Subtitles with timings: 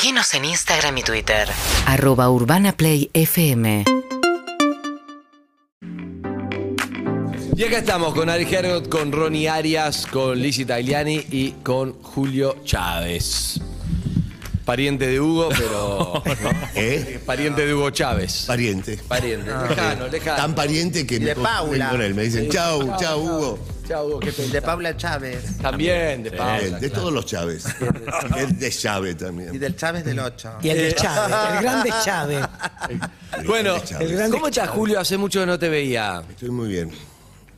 [0.00, 1.48] Seguinos en Instagram y Twitter.
[1.86, 3.82] arroba urbanaplayfm
[7.56, 12.58] Y acá estamos con Ari Hergot, con Ronnie Arias, con Lizzie Tagliani y con Julio
[12.64, 13.60] Chávez.
[14.64, 16.22] Pariente de Hugo, pero.
[16.76, 17.20] ¿Eh?
[17.26, 18.44] Pariente de Hugo Chávez.
[18.46, 18.98] Pariente.
[19.08, 19.50] Pariente.
[19.68, 20.36] Lejano, lejano.
[20.36, 21.90] Tan pariente que Y de me Paula.
[21.90, 22.14] con él.
[22.14, 23.58] Me dicen, chau, chau, Hugo.
[23.88, 25.56] Chao, Hugo, qué El de Paula Chávez.
[25.62, 26.78] También, de Paula.
[26.78, 27.64] de todos los Chávez.
[28.36, 29.58] El de Chávez Y también.
[29.58, 30.52] del Chávez del 8.
[30.62, 32.46] Y el de Chávez, el grande Chávez.
[33.46, 34.10] Bueno, El de Chávez.
[34.10, 35.00] el grande ¿cómo estás, Julio?
[35.00, 36.22] Hace mucho que no te veía.
[36.28, 36.90] Estoy muy bien.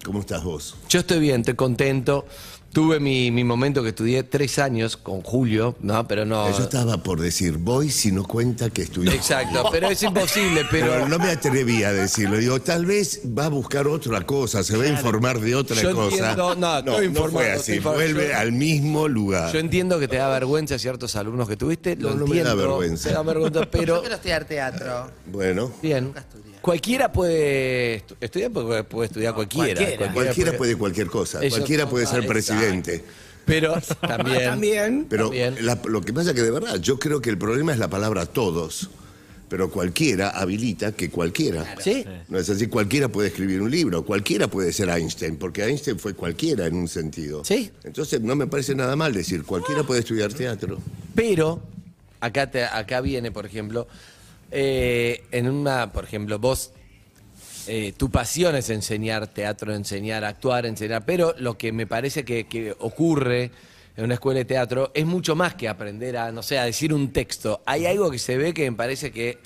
[0.04, 0.76] ¿Cómo estás vos?
[0.88, 2.26] Yo estoy bien, estoy contento.
[2.72, 6.06] Tuve mi, mi momento que estudié tres años con Julio, ¿no?
[6.06, 6.48] Pero no.
[6.56, 9.12] Yo estaba por decir, voy si no cuenta que estudié.
[9.14, 11.08] Exacto, pero es imposible, Pero pero.
[11.08, 12.36] no me atreví a decirlo.
[12.38, 15.92] Digo, tal vez va a buscar otra cosa, se va a informar de otra Yo
[15.96, 16.16] cosa.
[16.30, 17.78] entiendo- no, estoy informado, fue así.
[17.80, 19.52] Vuelve Yo- al mismo lugar.
[19.52, 22.50] Yo entiendo que te da vergüenza ciertos alumnos que tuviste, lo No, no me entiendo.
[22.50, 23.08] da vergüenza.
[23.08, 25.10] Te da vergüenza, Yo pero quiero estudiar teatro.
[25.26, 26.12] Bueno, bien.
[26.60, 29.74] Cualquiera puede estu- estudiar porque puede estudiar cualquiera.
[29.74, 30.12] cualquiera.
[30.12, 31.42] cualquiera puede cualquier cosa.
[31.42, 33.04] Eso- cualquiera puede ser presidente.
[33.46, 34.44] Pero también.
[34.44, 35.06] También.
[35.08, 35.64] Pero También.
[35.64, 38.26] la- lo que pasa que de verdad, yo creo que el problema es la palabra
[38.26, 38.90] todos.
[39.48, 41.74] Pero cualquiera habilita que cualquiera.
[41.82, 42.04] ¿Sí?
[42.28, 46.14] No es así, cualquiera puede escribir un libro, cualquiera puede ser Einstein, porque Einstein fue
[46.14, 47.44] cualquiera en un sentido.
[47.44, 47.68] Sí.
[47.82, 50.78] Entonces no me parece nada mal decir, cualquiera puede estudiar teatro.
[51.16, 51.60] Pero,
[52.20, 53.88] acá, te- acá viene, por ejemplo,
[54.50, 56.72] eh, en una, por ejemplo, vos,
[57.66, 62.46] eh, tu pasión es enseñar teatro, enseñar actuar, enseñar, pero lo que me parece que,
[62.46, 63.50] que ocurre
[63.96, 66.92] en una escuela de teatro es mucho más que aprender a, no sé, a decir
[66.94, 67.60] un texto.
[67.66, 69.38] Hay algo que se ve que me parece que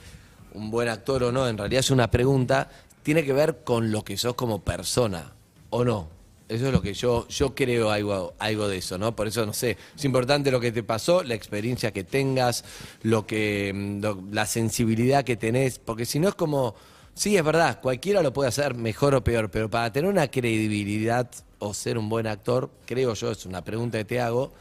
[0.54, 2.70] un buen actor o no, en realidad es una pregunta,
[3.02, 5.32] tiene que ver con lo que sos como persona,
[5.70, 6.08] ¿o no?
[6.48, 9.16] Eso es lo que yo, yo creo algo, algo de eso, ¿no?
[9.16, 12.64] Por eso, no sé, es importante lo que te pasó, la experiencia que tengas,
[13.02, 16.74] lo que, mm, lo- la sensibilidad que tenés, porque si no es como,
[17.14, 21.30] sí, es verdad, cualquiera lo puede hacer mejor o peor, pero para tener una credibilidad
[21.60, 24.52] o ser un buen actor, creo yo, es una pregunta que te hago,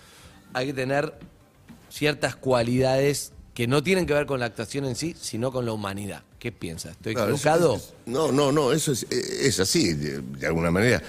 [0.54, 1.14] hay que tener
[1.90, 5.74] ciertas cualidades que no tienen que ver con la actuación en sí, sino con la
[5.74, 6.24] humanidad.
[6.40, 6.94] ¿Qué piensas?
[6.94, 7.82] ¿Estoy eso equivocado?
[8.06, 11.02] no, no, no, eso es, es así, de, de alguna manera.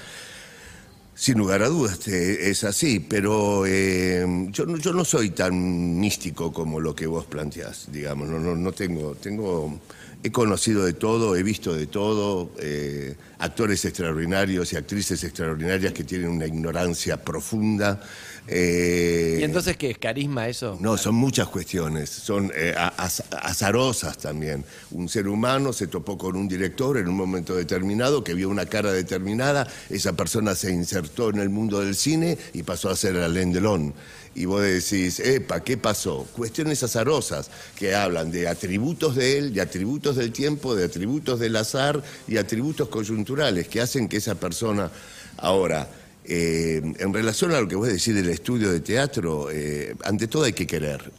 [1.16, 6.52] Sin lugar a dudas, es así, pero eh, yo, no- yo no soy tan místico
[6.52, 9.78] como lo que vos planteás, digamos, no, no, no tengo, tengo,
[10.24, 16.02] he conocido de todo, he visto de todo, eh, actores extraordinarios y actrices extraordinarias que
[16.02, 18.00] tienen una ignorancia profunda.
[18.46, 20.76] eh, ¿Y entonces qué es carisma eso?
[20.80, 22.50] no, son muchas cuestiones, son
[22.96, 24.64] az- azarosas también.
[24.92, 28.66] Un ser humano se topó con un director en un momento determinado que vio una
[28.66, 33.16] cara determinada, esa persona se insertó en el mundo del cine y pasó a ser
[33.16, 33.94] Alain Delon.
[34.34, 36.26] Y vos decís, epa, ¿qué pasó?
[36.34, 41.54] Cuestiones azarosas que hablan de atributos de él, de atributos del tiempo, de atributos del
[41.56, 44.90] azar y atributos coyunturales que hacen que esa persona
[45.38, 45.88] ahora...
[46.26, 50.44] Eh, en relación a lo que vos decís del estudio de teatro, eh, ante todo
[50.44, 51.12] hay que querer.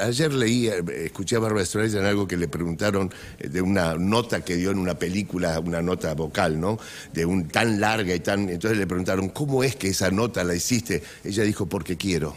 [0.00, 4.44] Ayer leí, eh, escuché a Barbara Streisand algo que le preguntaron eh, de una nota
[4.44, 6.78] que dio en una película, una nota vocal, ¿no?
[7.12, 8.48] De un tan larga y tan.
[8.48, 11.02] Entonces le preguntaron, ¿cómo es que esa nota la hiciste?
[11.24, 12.36] Ella dijo, porque quiero.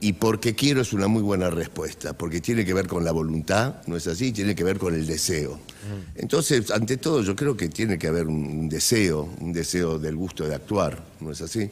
[0.00, 3.82] Y porque quiero es una muy buena respuesta, porque tiene que ver con la voluntad,
[3.86, 4.30] ¿no es así?
[4.30, 5.58] Tiene que ver con el deseo.
[6.14, 10.46] Entonces, ante todo, yo creo que tiene que haber un deseo, un deseo del gusto
[10.46, 11.68] de actuar, ¿no es así?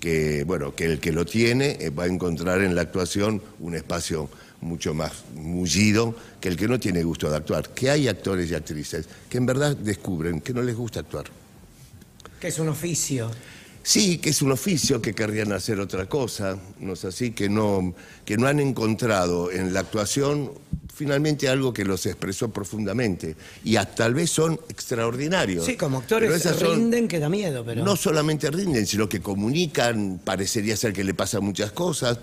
[0.00, 3.74] Que, bueno, que el que lo tiene eh, va a encontrar en la actuación un
[3.74, 7.70] espacio mucho más mullido que el que no tiene gusto de actuar.
[7.70, 11.26] Que hay actores y actrices que en verdad descubren que no les gusta actuar.
[12.40, 13.30] Que es un oficio.
[13.82, 17.94] Sí, que es un oficio, que querrían hacer otra cosa, no es así, que no,
[18.26, 20.52] que no han encontrado en la actuación
[20.98, 23.36] finalmente algo que los expresó profundamente.
[23.64, 25.64] Y a- tal vez son extraordinarios.
[25.64, 27.84] Sí, como actores esas son- rinden que da miedo, pero.
[27.84, 32.18] No solamente rinden, sino que comunican, parecería ser que le pasan muchas cosas.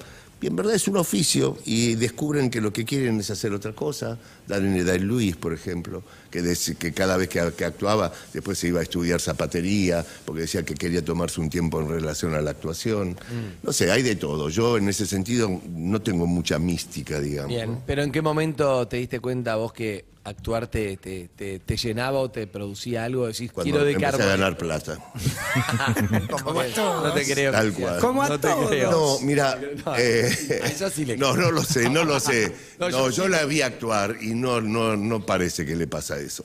[0.45, 3.73] Y en verdad es un oficio y descubren que lo que quieren es hacer otra
[3.73, 4.19] cosa.
[4.45, 8.83] Day Luis, por ejemplo, que, que cada vez que, que actuaba después se iba a
[8.83, 13.13] estudiar zapatería, porque decía que quería tomarse un tiempo en relación a la actuación.
[13.13, 13.65] Mm.
[13.65, 14.49] No sé, hay de todo.
[14.49, 17.49] Yo en ese sentido no tengo mucha mística, digamos.
[17.49, 21.77] Bien, pero ¿en qué momento te diste cuenta vos que actuar te, te, te- te
[21.77, 23.27] llenaba o te producía algo?
[23.27, 24.97] Decís, Cuando quiero empecé dedicarme a ganar plata.
[26.43, 27.03] Como a todos.
[27.05, 27.51] No te creo.
[27.51, 27.99] Tal cual.
[27.99, 28.67] Como a no te todos.
[28.69, 28.91] creo.
[28.91, 32.53] No, mira, No, eh, a sí le no, no lo sé, no lo sé.
[32.79, 36.43] No, yo la vi actuar y no, no, no parece que le pasa eso.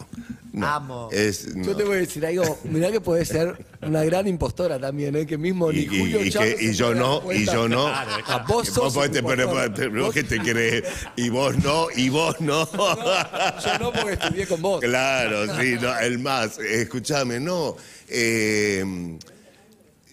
[0.52, 1.08] No, Amo.
[1.12, 1.64] Es, no.
[1.64, 5.24] Yo te voy a decir algo, mirá que puede ser una gran impostora también, ¿eh?
[5.26, 7.86] que mismo Y, ni Julio y- y que- yo no, y yo no.
[7.86, 9.72] A vos sos Vos te- pero- impostor.
[9.76, 10.84] pero Vos- ¿qué te crees?
[11.16, 12.68] Y vos no, y vos no.
[13.80, 14.80] No porque estudié con vos.
[14.80, 16.58] Claro, sí, no, el más.
[16.58, 17.76] Escúchame, no.
[18.08, 18.84] eh,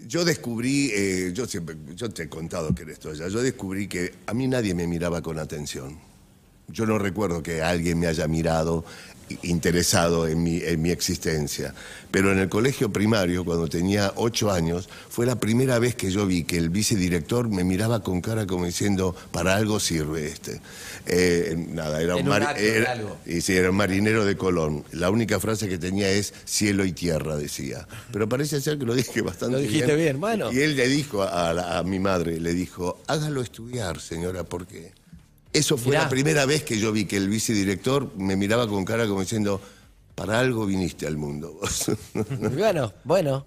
[0.07, 4.13] yo descubrí, eh, yo siempre, yo te he contado que esto ya, yo descubrí que
[4.25, 5.98] a mí nadie me miraba con atención.
[6.69, 8.83] Yo no recuerdo que alguien me haya mirado
[9.44, 11.74] interesado en mi, en mi existencia.
[12.12, 16.25] Pero en el colegio primario, cuando tenía ocho años, fue la primera vez que yo
[16.25, 20.62] vi que el vicedirector me miraba con cara como diciendo, para algo sirve este.
[21.06, 22.25] Eh, nada, era un,
[22.57, 22.95] era-
[23.25, 24.85] y sí, era un marinero de Colón.
[24.91, 27.88] La única frase que tenía es cielo y tierra, decía.
[28.12, 30.51] Pero parece ser que lo dije bastante Lo dijiste bien, bueno.
[30.51, 34.91] Y él le dijo a, la- a mi madre, le dijo, hágalo estudiar, señora, porque
[35.53, 36.03] eso fue Mirá.
[36.03, 39.61] la primera vez que yo vi que el vicedirector me miraba con cara como diciendo,
[40.15, 41.53] para algo viniste al mundo.
[41.61, 41.91] vos".
[42.57, 43.45] Bueno, bueno.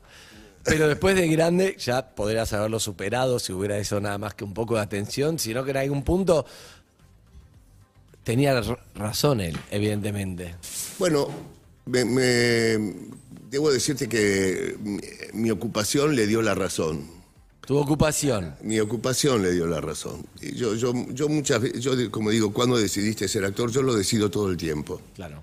[0.62, 4.52] Pero después de grande ya podrías haberlo superado si hubiera eso nada más que un
[4.52, 6.44] poco de atención, sino que en algún punto
[8.25, 8.61] tenía
[8.94, 10.55] razón él, evidentemente.
[10.99, 11.29] bueno,
[11.87, 12.94] me- me-
[13.50, 15.00] debo decirte que mi,
[15.32, 17.05] mi ocupación le dio la razón.
[17.70, 18.52] Tu ocupación.
[18.64, 20.26] Mi ocupación le dio la razón.
[20.43, 23.94] Y Yo, yo, yo muchas veces, yo como digo, cuando decidiste ser actor, yo lo
[23.94, 25.00] decido todo el tiempo.
[25.14, 25.40] Claro.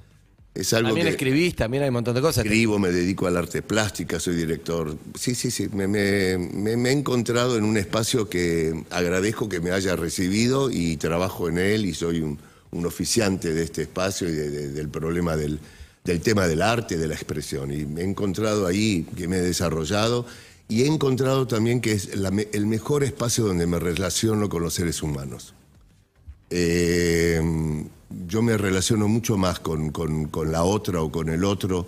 [0.53, 2.43] Es algo También que escribís, también hay un montón de cosas.
[2.43, 4.97] escribo, me dedico al arte plástica, soy director.
[5.17, 9.61] Sí, sí, sí, me, me- me- me he encontrado en un espacio que agradezco que
[9.61, 12.37] me haya recibido y trabajo en él y soy un,
[12.71, 15.59] un oficiante de este espacio y de- de- del problema del,
[16.03, 17.71] del tema del arte, de la expresión.
[17.71, 20.25] Y me he encontrado ahí que me he desarrollado
[20.67, 24.73] y he encontrado también que es la el mejor espacio donde me relaciono con los
[24.73, 25.53] seres humanos.
[26.49, 27.41] Eh,
[28.27, 31.87] yo me relaciono mucho más con, con- con la otra o con el otro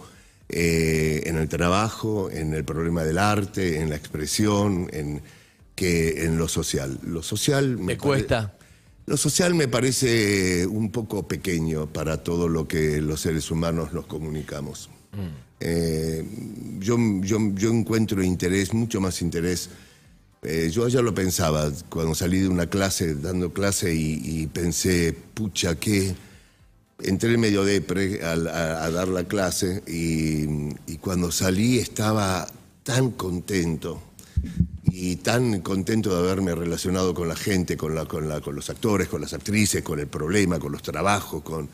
[0.50, 5.22] eh, en el trabajo, en el problema del arte, en la expresión, en,
[5.76, 7.00] que en lo social.
[7.04, 8.56] Lo social me ¿Te pare- cuesta?
[9.06, 14.06] Lo social me parece un poco pequeño para todo lo que los seres humanos nos
[14.06, 14.90] comunicamos.
[15.60, 16.24] Eh,
[16.80, 19.70] yo, yo, encuentro interés, mucho más interés.
[20.42, 25.76] Eh, yo ya lo pensaba cuando salí de una clase, dando clase, y, pensé, pucha,
[25.76, 26.16] que
[27.00, 32.48] entré medio depre a, a dar la clase y, y cuando salí estaba
[32.84, 34.02] tan contento
[34.92, 38.70] y tan contento de haberme relacionado con la gente, con, la, con, la, con los
[38.70, 41.70] actores, con las actrices, con el problema, con los trabajos, con...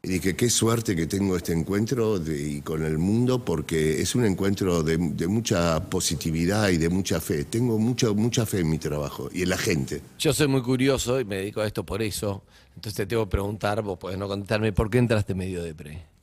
[0.00, 4.24] Y dije, qué suerte que tengo este encuentro y con el mundo, porque es un
[4.24, 7.44] encuentro de, mucha positividad y de mucha fe.
[7.44, 10.00] Tengo mucha, mucha fe en mi trabajo y en la gente.
[10.18, 12.44] Yo soy muy curioso y me dedico a esto por eso.
[12.76, 16.17] Entonces te tengo que preguntar, vos podés no contestarme, ¿por qué entraste medio de pre?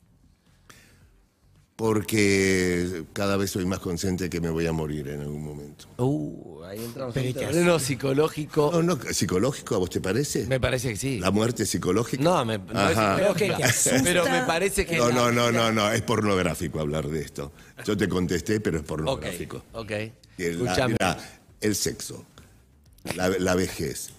[1.75, 5.85] Porque cada vez soy más consciente que me voy a morir en algún momento.
[5.97, 8.69] Uh, ahí entramos en Pero un ¿y qué terreno psicológico.
[8.73, 10.45] No, no, psicológico, ¿a vos te parece?
[10.47, 11.19] Me parece que sí.
[11.19, 12.23] ¿La muerte psicológica?
[12.23, 12.97] No, me, no es
[13.35, 14.03] que psicológica.
[14.03, 14.97] Pero me parece que.
[14.97, 17.51] No, no, no, no, no, es pornográfico hablar de esto.
[17.85, 19.63] Yo te contesté, pero es pornográfico.
[19.73, 19.91] ok.
[20.37, 22.25] Y el, la- mirá, el sexo,
[23.15, 24.11] la, la vejez,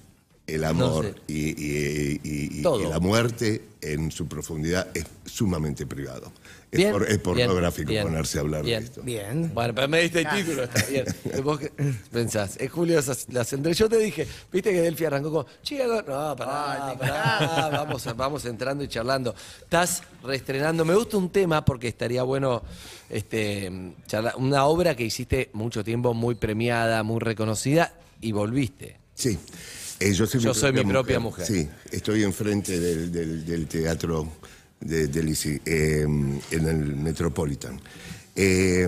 [0.46, 1.14] el amor sé.
[1.32, 6.32] y, y- y- y la muerte en su profundidad es sumamente privado.
[6.76, 8.80] Es, Bien, por- es pornográfico bien, ponerse a hablar bien.
[8.80, 9.02] de esto.
[9.02, 9.50] Bien.
[9.54, 11.04] Bueno, pero me diste el título, está bien.
[11.44, 11.72] ¿Vos qué
[12.12, 12.56] pensás?
[12.58, 16.04] Es Julio las, Yo te dije, viste que Delphi arrancó con, chica, no,
[16.36, 19.34] pará, pará, vamos, vamos entrando y charlando.
[19.60, 20.84] Estás reestrenando.
[20.84, 22.62] Me gusta un tema porque estaría bueno
[23.08, 23.70] este,
[24.06, 28.98] charlar- una obra que hiciste mucho tiempo, muy premiada, muy reconocida, y volviste.
[29.14, 29.38] Sí.
[29.98, 31.46] Eh, yo soy, Yo soy mi propia mujer.
[31.46, 34.28] Sí, estoy enfrente del, del- del teatro
[34.86, 37.80] de, del ICI, eh, en el Metropolitan.
[38.34, 38.86] Eh,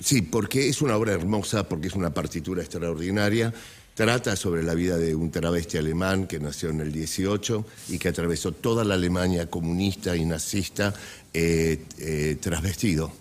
[0.00, 3.52] sí, porque es una obra hermosa, porque es una partitura extraordinaria.
[3.94, 8.08] Trata sobre la vida de un travesti alemán que nació en el 18 y que
[8.08, 10.92] atravesó toda la Alemania comunista y nazista
[11.32, 13.12] eh, eh, trasvestido.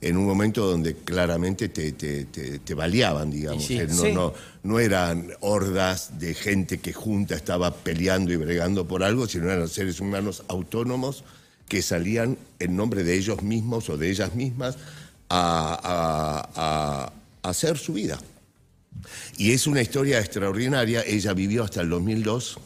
[0.00, 3.64] En un momento donde claramente te, te, te- te baleaban, digamos.
[3.64, 4.12] Sí, Eh, no, sí.
[4.12, 4.32] no,
[4.62, 9.68] no eran hordas de gente que junta estaba peleando y bregando por algo, sino eran
[9.68, 11.24] seres humanos autónomos
[11.72, 14.76] que salían en nombre de ellos mismos o de ellas mismas
[15.30, 17.12] a, a-
[17.44, 18.18] a- hacer su vida.
[19.38, 21.02] Y es una historia extraordinaria.
[21.06, 22.58] Ella vivió hasta el 2002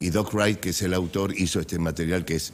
[0.00, 2.52] y Doc Wright, que es el autor, hizo este material que es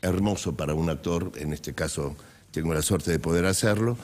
[0.00, 1.32] hermoso para un actor.
[1.34, 2.14] En este caso,
[2.52, 3.98] tengo la suerte de poder hacerlo.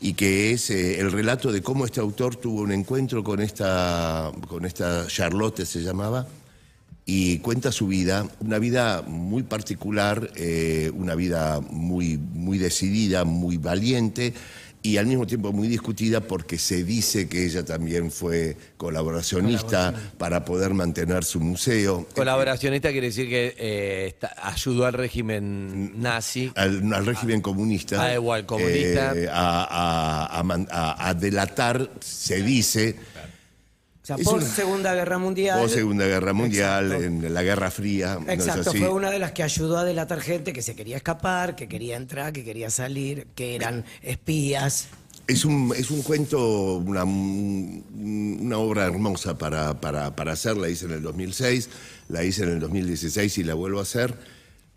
[0.00, 4.32] Y que es eh, el relato de cómo este autor tuvo un encuentro con esta,
[4.48, 6.26] con esta Charlotte, se llamaba,
[7.04, 13.56] y cuenta su vida, una vida muy particular, eh, una vida muy, muy decidida, muy
[13.56, 14.32] valiente
[14.84, 20.44] y al mismo tiempo muy discutida porque se dice que ella también fue colaboracionista para
[20.44, 22.06] poder mantener su museo.
[22.14, 26.50] Colaboracionista quiere decir que eh, está- ayudó al régimen nazi.
[26.56, 28.12] al, al régimen comunista.
[28.14, 29.14] Igual, comunista.
[29.16, 32.96] eh, a, a- a man- a- a delatar, se dice,
[34.02, 35.60] O sea, Es post una- Segunda Guerra Mundial.
[35.60, 37.04] post Segunda Guerra Mundial, Exacto.
[37.06, 38.14] en la Guerra Fría.
[38.16, 38.78] ¿no es Exacto, así?
[38.80, 41.96] fue una de las que ayudó a delatar gente que se quería escapar, que quería
[41.96, 44.88] entrar, que quería salir, que eran espías.
[45.28, 50.56] Es un, es un cuento, una, una obra hermosa para, para, para hacer.
[50.56, 51.68] La hice en el 2006,
[52.08, 54.16] la hice en el 2016 y la vuelvo a hacer.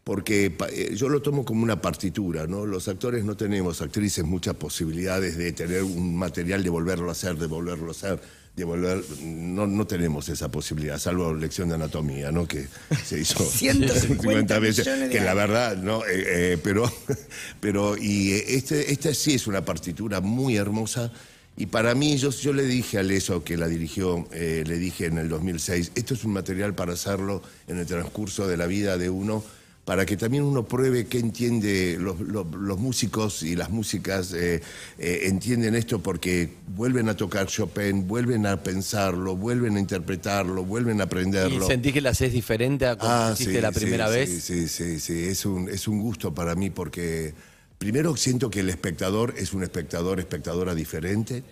[0.04, 2.68] Porque eh, yo lo tomo como una partitura, ¿no?
[2.68, 7.36] Los actores no tenemos, actrices, muchas posibilidades de tener un material, de volverlo a hacer,
[7.38, 8.22] de volverlo a hacer,
[8.56, 9.04] de volver.
[9.22, 12.48] No, no tenemos esa posibilidad, salvo lección de anatomía, ¿no?
[12.48, 12.68] Que
[13.04, 14.88] se hizo 150 veces.
[15.10, 16.06] Que la verdad, ¿no?
[16.06, 16.92] Eh, eh, pero,
[17.60, 21.12] pero, y eh, este, esta sí es una partitura muy hermosa.
[21.58, 25.06] Y para mí, yo, yo le dije a Leso, que la dirigió, eh, le dije
[25.06, 28.98] en el 2006, esto es un material para hacerlo en el transcurso de la vida
[28.98, 29.42] de uno,
[29.86, 34.62] para que también uno pruebe qué entiende los, los- los músicos y las músicas eh,
[34.98, 41.02] eh, entienden esto porque vuelven a tocar Chopin, vuelven a pensarlo, vuelven a interpretarlo, vuelven
[41.02, 41.68] a ¿Y aprenderlo.
[41.68, 44.44] sentís que la haces diferente a como hiciste la primera Ah, sí, vez?
[44.44, 47.36] Sí, sí, sí, es un, es un gusto para mí porque
[47.78, 51.44] primero siento que el espectador es un espectador, espectadora diferente,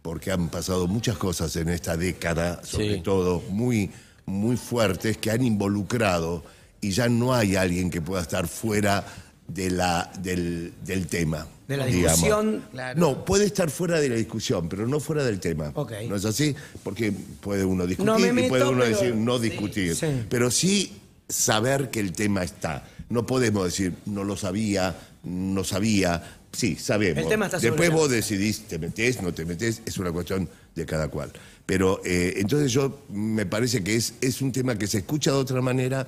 [0.00, 3.00] porque han pasado muchas cosas en esta década, sobre Sí.
[3.02, 3.90] todo muy,
[4.24, 6.42] muy fuertes, que han involucrado
[6.86, 9.04] y ya no hay alguien que pueda estar fuera
[9.48, 11.46] de la, del, del tema.
[11.68, 12.12] De la digamos.
[12.20, 12.64] discusión.
[12.72, 13.00] Claro.
[13.00, 15.70] No, puede estar fuera de la discusión, pero no fuera del tema.
[15.74, 15.92] Ok.
[16.08, 16.54] ¿No es así?
[16.82, 19.96] Porque puede uno discutir No me y puede meto, uno pero- decir no sí, discutir.
[19.96, 20.06] sí.
[20.28, 20.92] Pero sí
[21.28, 22.86] saber que el tema está.
[23.08, 26.22] No podemos decir no lo sabía, no sabía.
[26.52, 27.22] Sí, sabemos.
[27.24, 30.86] El tema está Después vos decidís, te metés, no te metés, es una cuestión de
[30.86, 31.32] cada cual.
[31.66, 35.38] Pero eh, entonces yo me parece que es, es un tema que se escucha de
[35.38, 36.06] otra manera.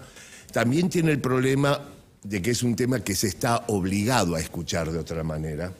[0.52, 1.80] También tiene el problema
[2.22, 5.72] de que es un tema que se está obligado a escuchar de otra manera.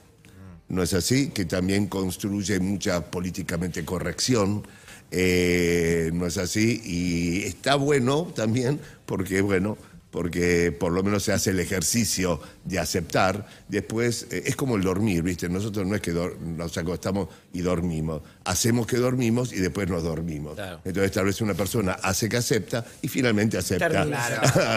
[0.69, 1.29] ¿No es así?
[1.31, 4.67] Que también construye mucha políticamente corrección.
[5.11, 6.81] eh, ¿No es así?
[6.85, 9.79] Y está bueno también porque, bueno,
[10.11, 13.47] porque por lo menos se hace el ejercicio de aceptar.
[13.69, 15.49] Después, eh, es como el dormir, ¿viste?
[15.49, 18.23] Nosotros no es que nos acostamos y dormimos.
[18.45, 20.55] Hacemos que dormimos y después nos dormimos.
[20.55, 20.81] Claro.
[20.85, 24.03] Entonces, tal vez una persona hace que acepta y finalmente acepta.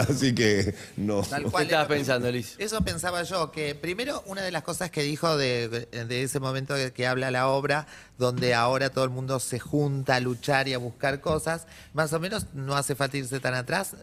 [0.00, 1.22] Así que no.
[1.22, 2.56] Tal ¿Qué estabas Eso- pensando, Liz?
[2.58, 6.74] Eso pensaba yo, que primero una de las cosas que dijo de, de ese momento
[6.74, 7.86] que, que habla la obra,
[8.18, 12.20] donde ahora todo el mundo se junta a luchar y a buscar cosas, más o
[12.20, 13.94] menos no hace falta irse tan atrás.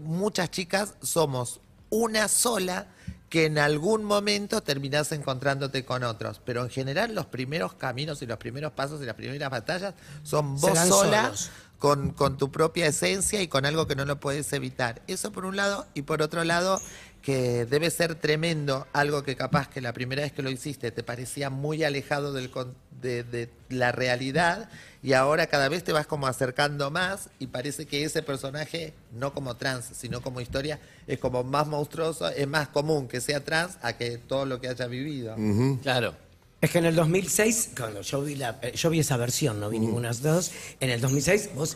[0.00, 1.60] Muchas chicas somos
[1.90, 2.86] una sola
[3.28, 8.26] que en algún momento terminás encontrándote con otros, pero en general los primeros caminos y
[8.26, 11.50] los primeros pasos y las primeras batallas son vos dan sola solos.
[11.78, 15.00] con, con tu propia esencia y con algo que no lo puedes evitar.
[15.06, 16.78] Eso por un lado, y por otro lado,
[17.22, 21.02] que debe ser tremendo, algo que capaz que la primera vez que lo hiciste te
[21.02, 24.68] parecía muy alejado del, con- de, de la realidad,
[25.02, 29.34] y ahora cada vez te vas como acercando más y parece que ese personaje, no
[29.34, 33.76] como trans, sino como historia, es como más monstruoso, es más común que sea trans
[33.82, 35.36] a que todo lo que haya vivido.
[35.82, 36.14] Claro.
[36.60, 39.68] Es que en el 2006, cuando yo vi, la, eh, yo vi esa versión, no
[39.68, 41.74] vi ninguna de las dos, en el 2006 vos,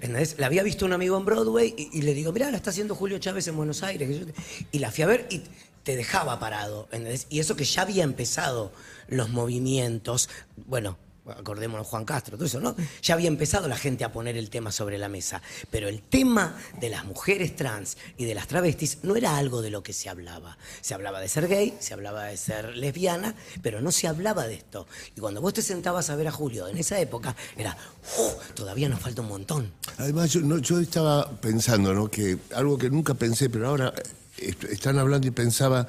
[0.00, 0.34] ¿entendés?
[0.38, 2.96] la había visto un amigo en Broadway y, y le digo, mirá, la está haciendo
[2.96, 4.08] Julio Chávez en Buenos Aires.
[4.08, 4.34] que yo te-".
[4.72, 5.44] Y la fui a ver y
[5.84, 7.28] te dejaba parado, ¿entendés?
[7.28, 8.72] Y eso que ya había empezado
[9.06, 10.28] los movimientos,
[10.66, 12.76] bueno, acordémonos Juan Castro, todo eso, ¿no?
[13.02, 15.40] Ya había empezado la gente a poner el tema sobre la mesa,
[15.70, 19.70] pero el tema de las mujeres trans y de las travestis no era algo de
[19.70, 20.58] lo que se hablaba.
[20.80, 24.54] Se hablaba de ser gay, se hablaba de ser lesbiana, pero no se hablaba de
[24.54, 24.86] esto.
[25.16, 27.76] Y cuando vos te sentabas a ver a Julio en esa época, era,
[28.18, 29.72] "Uh, todavía nos falta un montón.
[29.98, 32.10] Además, yo, no, yo estaba pensando, ¿no?
[32.10, 33.92] Que algo que nunca pensé, pero ahora
[34.38, 35.86] eh, est- están hablando y pensaba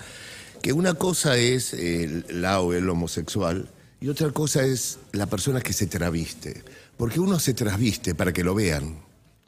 [0.61, 3.67] que una cosa es el, la o el homosexual
[4.05, 6.61] y otra cosa es la persona que se traviste.
[6.95, 8.99] Porque uno se trasviste para que lo vean.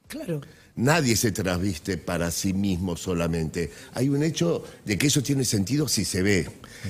[0.07, 0.41] Claro.
[0.75, 3.71] Nadie se trasviste para sí mismo solamente.
[3.93, 6.49] Hay un hecho de que eso tiene sentido si se ve.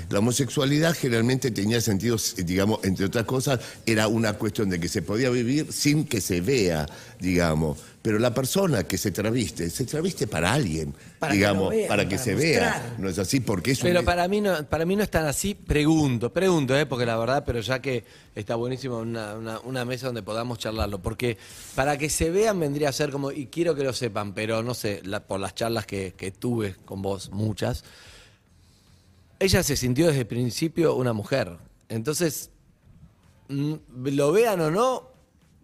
[0.09, 5.01] La homosexualidad generalmente tenía sentido, digamos, entre otras cosas, era una cuestión de que se
[5.01, 6.85] podía vivir sin que se vea,
[7.19, 7.79] digamos.
[8.07, 12.03] Pero la persona que se traviste, se traviste para alguien, Para que digamos, vean, para
[12.07, 12.81] que para se mostrar.
[12.83, 12.95] vea.
[12.99, 15.25] No es así porque es un- Pero para mí no, para mí no es tan
[15.25, 15.55] así.
[15.55, 16.85] Pregunto, pregunto, ¿eh?
[16.85, 20.99] porque la verdad, pero ya que está buenísimo una, una- una mesa donde podamos charlarlo.
[20.99, 21.37] Porque
[21.75, 24.73] para que se vean vendría a ser como, y quiero que lo sepan, pero no
[24.73, 27.83] sé, la- por las charlas que, que tuve con vos, muchas,
[29.39, 31.57] ella se sintió desde el principio una mujer.
[31.89, 32.51] Entonces,
[33.49, 33.73] mm,
[34.05, 35.16] lo vean o no,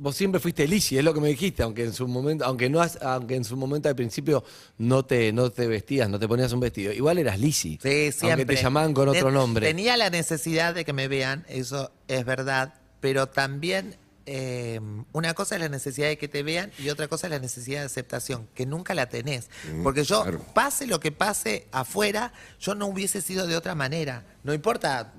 [0.04, 2.82] vos siempre fuiste Lizzie, es lo que me dijiste, aunque en su momento, aunque no
[2.82, 4.44] has- aunque en su momento al principio
[4.78, 7.80] no te, no te vestías, no te ponías un vestido, igual eras Lizzie.
[7.82, 8.32] Sí, siempre.
[8.32, 9.66] Aunque te llamaban con otro nombre.
[9.66, 13.96] Tenía la necesidad de que me vean, eso es verdad, pero también
[14.26, 14.80] eh,
[15.14, 17.80] una cosa es la necesidad de que te vean y otra cosa es la necesidad
[17.80, 19.50] de aceptación, que nunca la tenés.
[19.84, 20.40] Porque yo, claro.
[20.54, 24.26] pase lo que pase afuera, yo no hubiese sido de otra manera.
[24.44, 25.14] No importa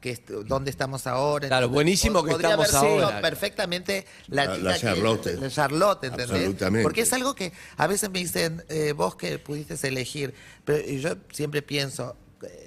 [0.00, 1.48] que est- dónde estamos ahora.
[1.48, 3.20] Claro, buenísimo que Podría estamos haber sido ahora.
[3.20, 5.26] perfectamente la, La- chica la que- Charlotte.
[5.40, 6.30] la Charlotte, ¿entendés?
[6.30, 6.82] Absolutamente.
[6.82, 11.00] Porque es algo que a veces me dicen, eh, vos que pudiste elegir, pero y
[11.00, 12.16] yo siempre pienso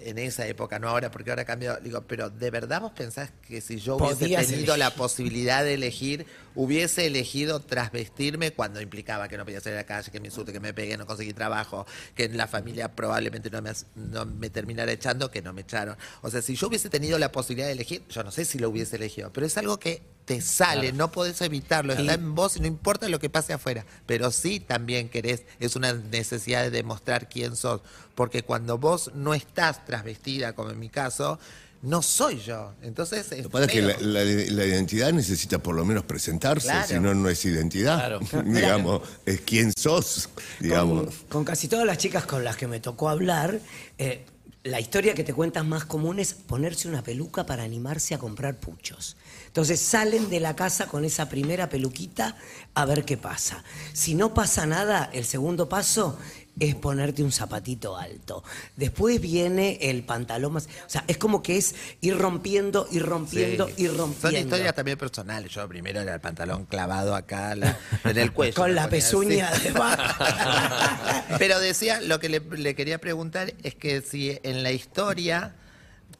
[0.04, 3.32] en esa época, no ahora, porque ahora ha cambiado, digo, pero ¿de verdad vos pensás
[3.48, 9.28] que si yo hubiese Podías tenido la posibilidad de elegir, hubiese elegido trasvestirme cuando implicaba
[9.28, 11.34] que no podía salir a la calle, que me insulte, que me pegue, no conseguí
[11.34, 11.86] trabajo,
[12.16, 15.96] que en la familia probablemente no me, no me terminara echando, que no me echaron?
[16.22, 18.70] O sea, si yo hubiese tenido la posibilidad de elegir, yo no sé si lo
[18.70, 22.60] hubiese elegido, pero es algo que te sale, no podés evitarlo, está en vos y
[22.60, 27.28] no importa lo que pase afuera, pero sí también querés, es una necesidad de demostrar
[27.28, 27.82] quién sos,
[28.14, 31.40] porque cuando vos no estás trasvestida, como en mi caso,
[31.82, 32.74] no soy yo.
[32.84, 36.04] Entonces, es Lo que pasa es que la, la- la identidad necesita por lo menos
[36.04, 36.88] presentarse, Claro.
[36.88, 37.98] si no, no es identidad.
[37.98, 38.20] Claro.
[38.46, 41.06] digamos, es quién sos, digamos.
[41.06, 43.60] Con, con casi todas las chicas con las que me tocó hablar,
[43.98, 44.26] eh,
[44.64, 48.60] la historia que te cuentan más común es ponerse una peluca para animarse a comprar
[48.60, 49.16] puchos.
[49.50, 52.38] Entonces salen de la casa con esa primera peluquita
[52.76, 53.64] a ver qué pasa.
[53.94, 56.18] Si no pasa nada, el segundo paso
[56.60, 58.44] es ponerte un zapatito alto.
[58.76, 60.66] Después viene el pantalón más...
[60.66, 63.74] O sea, es como que es ir rompiendo, ir rompiendo, Sí.
[63.84, 64.30] ir rompiendo.
[64.30, 65.52] Son historias también personales.
[65.52, 68.54] Yo primero era el pantalón clavado acá la- en el cuello.
[68.56, 69.64] Con la pezuña así.
[69.64, 71.26] de vaca.
[71.40, 75.56] Pero decía, lo que le, le quería preguntar es que si en la historia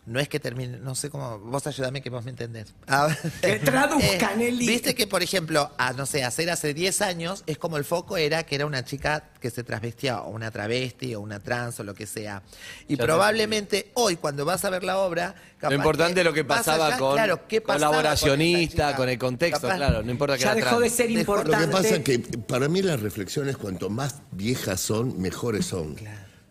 [0.06, 2.74] no es que termine, no sé cómo, vos ayudame que vos me entendés.
[2.88, 3.18] A ver.
[3.42, 4.66] Que traduzca, Nelly.
[4.68, 8.18] Viste que, por ejemplo, a, no sé, hacer hace 10 años es como el foco
[8.18, 11.84] era que era una chica que se transvestía o una travesti o una trans o
[11.84, 12.42] lo que sea.
[12.88, 15.36] Y Ya probablemente hoy, cuando vas a ver la obra...
[15.60, 18.86] capaz Lo importante es lo que pasaba allá, con claro, ¿qué pasaba con esa colaboracionista,
[18.88, 18.98] chica?
[18.98, 20.82] con, el contexto, Capaz- claro, no importa que Ya era dejó trans.
[20.82, 21.52] de ser importante.
[21.52, 25.96] Lo que pasa es que para mí las reflexiones cuanto más viejas son, mejores son.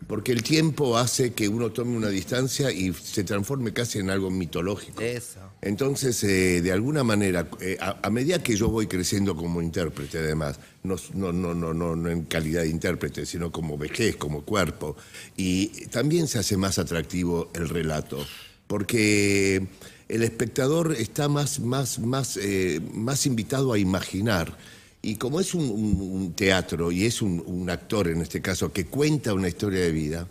[0.09, 4.31] Porque el tiempo hace que uno tome una distancia y se transforme casi en algo
[4.31, 5.03] mitológico.
[5.03, 5.39] Eso.
[5.61, 10.17] Entonces, eh, de alguna manera, eh, a, a medida que yo voy creciendo como intérprete,
[10.17, 14.41] además, no, no, no, no, no, no en calidad de intérprete, sino como vejez, como
[14.41, 14.97] cuerpo,
[15.37, 18.25] y también se hace más atractivo el relato,
[18.65, 19.67] porque
[20.07, 24.57] el espectador está más, más, más, eh, más invitado a imaginar.
[25.01, 29.47] Y como es un, teatro y es un, actor en este caso que cuenta una
[29.47, 30.27] historia de vida,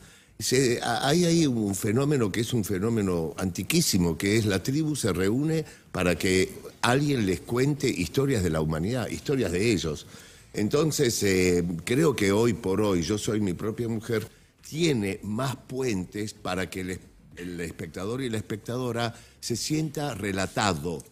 [0.82, 5.64] hay ahí un fenómeno que es un fenómeno antiquísimo, que es la tribu se reúne
[5.90, 6.52] para que
[6.82, 10.06] alguien les cuente historias de la humanidad, historias de ellos.
[10.52, 14.28] Entonces, eh, creo que hoy por hoy, yo soy mi propia mujer,
[14.68, 16.98] tiene más puentes para que
[17.36, 21.02] el espectador y la espectadora se sienta relatado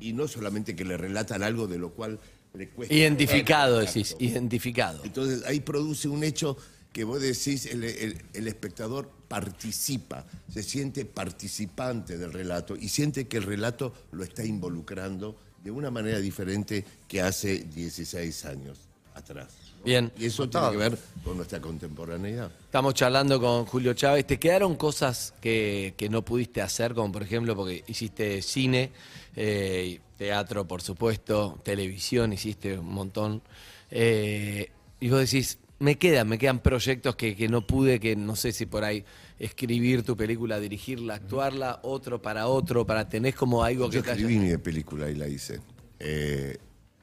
[0.00, 2.18] y no solamente que le relatan algo de lo cual
[2.56, 2.94] le cuesta.
[2.94, 5.02] Identificado, decís, identificado.
[5.04, 6.56] Entonces ahí produce un hecho
[6.92, 13.26] que vos decís, el, el- el espectador participa, se siente participante del relato y siente
[13.28, 18.78] que el relato lo está involucrando de una manera diferente que hace 16 años
[19.14, 19.48] atrás.
[19.84, 20.10] Bien.
[20.18, 22.50] Y eso tiene que ver con nuestra contemporaneidad.
[22.64, 24.26] Estamos charlando con Julio Chávez.
[24.26, 26.92] ¿Te quedaron cosas que, que no pudiste hacer?
[26.94, 28.90] Como por ejemplo, porque hiciste cine,
[29.36, 33.42] eh, teatro, por supuesto, televisión, hiciste un montón.
[33.90, 34.70] Eh,
[35.00, 38.52] y vos decís, me quedan, me quedan proyectos que, que no pude, que no sé
[38.52, 39.04] si por ahí
[39.38, 44.12] escribir tu película, dirigirla, actuarla, otro para otro, para tenés como algo que Yo te
[44.12, 45.60] haya- escribí mi película y la hice.
[45.98, 46.56] Eh,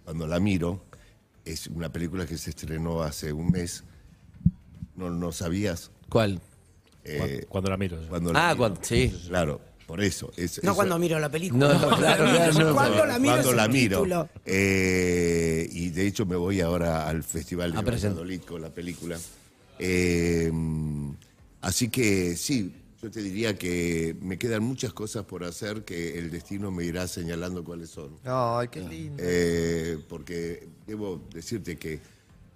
[0.03, 0.83] cuando la miro,
[1.45, 3.83] es una película que se estrenó hace un mes.
[4.95, 5.91] No, no sabías.
[6.09, 6.41] ¿Cuál?
[7.03, 8.01] Eh, Cuando la miro.
[8.01, 8.07] yo.
[8.07, 8.57] cuando la Ah, miro.
[8.57, 9.13] cuando- sí.
[9.27, 10.31] Claro, por eso.
[10.37, 11.67] es- No eso- cuando miro la película.
[11.67, 14.29] No, no, claro, claro, no, Cuando la miro cuando la miro.
[14.45, 18.11] Eh, y de hecho me voy ahora al Festival de A presentar.
[18.23, 19.17] Valladolid con la película.
[19.79, 20.51] Eh,
[21.61, 26.31] así que sí, yo te diría que me quedan muchas cosas por hacer que el
[26.31, 28.17] destino me irá señalando cuáles son.
[28.23, 29.15] Ay, qué lindo.
[29.19, 31.99] Eh, porque debo decirte que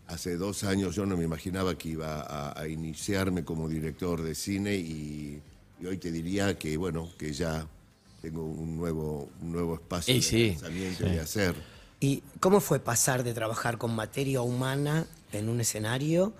[0.07, 4.35] hace dos años yo no me imaginaba que iba a, a iniciarme como director de
[4.35, 5.41] cine y,
[5.79, 7.67] y hoy te diría que, bueno, que ya
[8.21, 11.55] tengo un nuevo, un nuevo espacio Y de sí, pensamiento y de hacer.
[11.99, 16.33] ¿Y cómo fue pasar de trabajar con materia humana en un escenario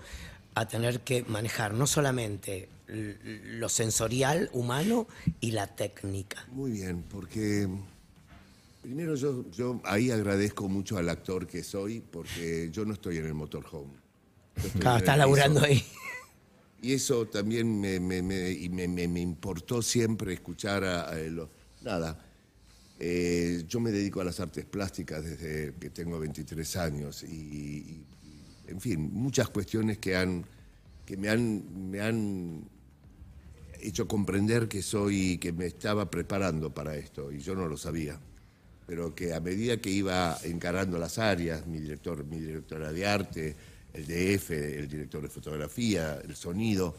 [0.54, 5.06] a tener que manejar no solamente lo sensorial humano
[5.40, 6.46] y la técnica?
[6.50, 7.68] Muy bien, porque
[8.82, 13.26] primero yo, yo ahí agradezco mucho al actor que soy, porque yo no estoy en
[13.26, 13.94] el motorhome.
[14.80, 15.72] Claro, estás laburando piso.
[15.72, 15.84] ahí.
[16.80, 21.50] Y eso también me, importó siempre escuchar a, a lo-
[21.82, 22.18] Nada,
[23.00, 28.04] eh, yo me dedico a las artes plásticas desde que tengo 23 años y,
[28.66, 30.44] en fin, muchas cuestiones que, han,
[31.06, 32.64] que me, han, me han
[33.80, 38.18] hecho comprender que soy, que me estaba preparando para esto y yo no lo sabía.
[38.86, 43.56] Pero que a medida que iba encarando las áreas, mi director, mi directora de arte,
[43.94, 46.96] el DF, el director de fotografía, el sonido,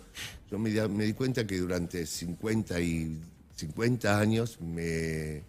[0.49, 3.19] yo me, di- cuenta que durante 50, y,
[3.55, 5.43] 50 años me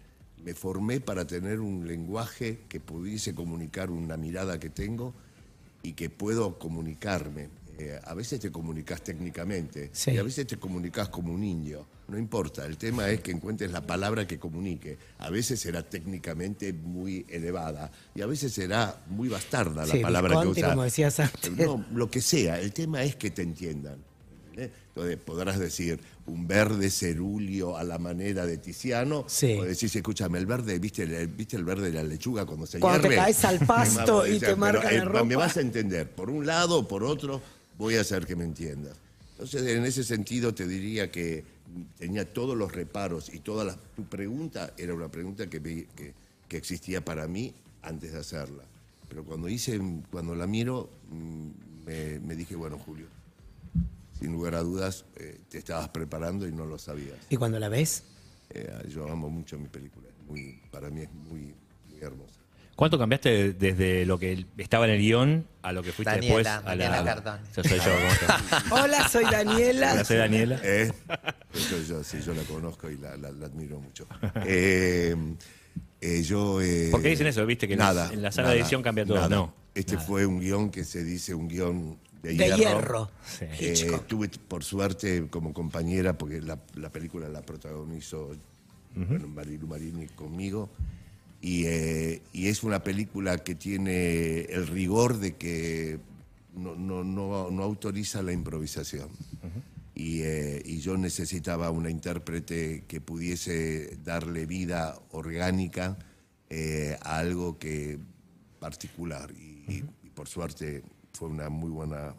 [0.55, 5.13] formé para tener un lenguaje que pudiese comunicar una mirada que tengo
[5.83, 7.49] y que puedo comunicarme.
[7.83, 10.11] Eh, a veces te comunicas técnicamente Sí.
[10.11, 11.87] y a veces te comunicas como un indio.
[12.09, 14.97] No importa, el tema es que encuentres la palabra que comunique.
[15.17, 20.41] A veces será técnicamente muy elevada y a veces será muy bastarda la Sí, palabra
[20.41, 20.69] que usas.
[20.71, 21.51] como decías antes.
[21.57, 23.97] No, lo que sea, el tema es que te entiendan.
[24.51, 24.71] ¿entendés?
[24.89, 29.53] Entonces podrás decir un verde cerúleo a la manera de Tiziano, Sí.
[29.57, 32.79] o decís, escúchame, el verde, ¿viste el, ¿viste el verde de la lechuga cuando se
[32.79, 33.23] Cuando te hierve?
[33.23, 35.23] caes al pasto y te Pero, marca eh, la ropa.
[35.23, 37.41] Me vas a entender, por un lado o por otro,
[37.81, 38.95] voy a hacer que me entiendas.
[39.31, 41.43] Entonces, en ese sentido, te diría que
[41.97, 46.13] tenía todos los reparos y toda la, tu pregunta era una pregunta que, me- que,
[46.47, 48.63] que existía para mí antes de hacerla.
[49.09, 51.49] Pero cuando hice, cuando la miro, mm,
[51.87, 53.07] me, me dije, bueno, Julio,
[54.19, 57.17] sin lugar a dudas, eh, te estabas preparando y no lo sabías.
[57.31, 58.03] ¿Y cuando la ves?
[58.51, 61.55] Eh, yo amo mucho mi película, muy, para mí es muy,
[61.89, 62.40] muy hermosa.
[62.75, 66.47] ¿Cuánto cambiaste desde lo que estaba en el guion a lo que fuiste Daniela, después
[66.47, 66.89] a la.
[66.89, 67.41] Daniela Cardone.
[67.55, 67.91] Yo soy yo,
[68.69, 68.81] ¿cómo?
[68.83, 69.93] Hola, soy Daniela.
[69.93, 70.59] Hola, soy Daniela.
[70.63, 70.91] ¿Eh?
[71.53, 74.07] Eso yo, sí, yo la conozco y la, la- la admiro mucho.
[74.45, 75.15] Eh,
[75.99, 77.45] eh, yo, eh, ¿Por qué dicen eso?
[77.45, 79.29] Viste que en nada, la- en la sala de edición cambia todo, nada.
[79.29, 79.53] no.
[79.75, 82.57] Este fue un guion que se dice un guion de De hierro.
[82.57, 83.11] hierro.
[83.25, 83.45] Sí.
[83.59, 88.31] Eh, tuve por suerte como compañera, porque la, la película la protagonizó
[88.95, 90.69] bueno, Marilu Marini conmigo,
[91.41, 95.99] y, eh, y es una película que tiene el rigor de que
[96.55, 99.09] no, no, no, no autoriza la improvisación.
[99.95, 105.97] y, eh, y yo necesitaba una intérprete que pudiese darle vida orgánica
[106.49, 107.97] eh, a algo que
[108.59, 109.31] particular.
[109.37, 112.13] Y, y- y por suerte fue una muy buena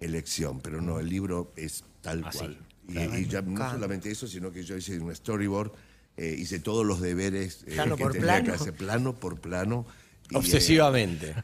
[0.00, 2.58] elección, pero no, el libro es tal Así, cual.
[2.88, 5.72] Y, y ya no solamente eso, sino que yo hice un storyboard,
[6.22, 8.60] eh, hice todos los deberes eh, Plano que por tenía que plano.
[8.62, 9.86] hacer, plano por plano.
[10.30, 11.34] y, eh, Obsesivamente.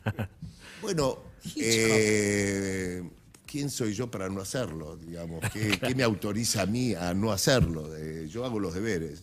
[0.83, 1.19] bueno,
[1.57, 3.03] eh,
[3.47, 4.97] ¿quién soy yo para no hacerlo?
[4.97, 7.95] Digamos, ¿qué, qué me autoriza a mí a no hacerlo?
[7.97, 9.23] Eh, yo hago los deberes.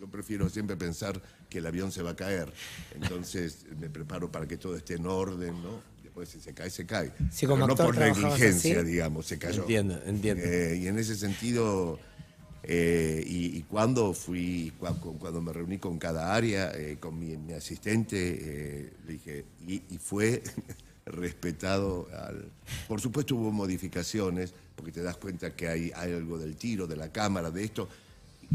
[0.00, 2.52] Yo prefiero siempre pensar que el avión se va a caer.
[2.94, 5.80] Entonces me preparo para que todo esté en orden, ¿no?
[6.02, 7.12] Después si se cae, se cae.
[7.30, 8.86] Sí, como Pero no por negligencia, así.
[8.88, 9.62] digamos, se cayó.
[9.62, 10.42] Entiendo, entiendo.
[10.44, 11.98] Eh, y en ese sentido,
[12.70, 17.34] eh, y, cuando fui, cua- cu- cuando me reuní con cada área, eh, con mi,
[17.54, 20.42] asistente, eh, le dije, y, y fue
[21.06, 22.08] respetado.
[22.12, 22.44] Al,
[22.86, 27.10] por supuesto hubo modificaciones, porque te das cuenta que hay algo del tiro, de la
[27.10, 27.88] cámara, de esto.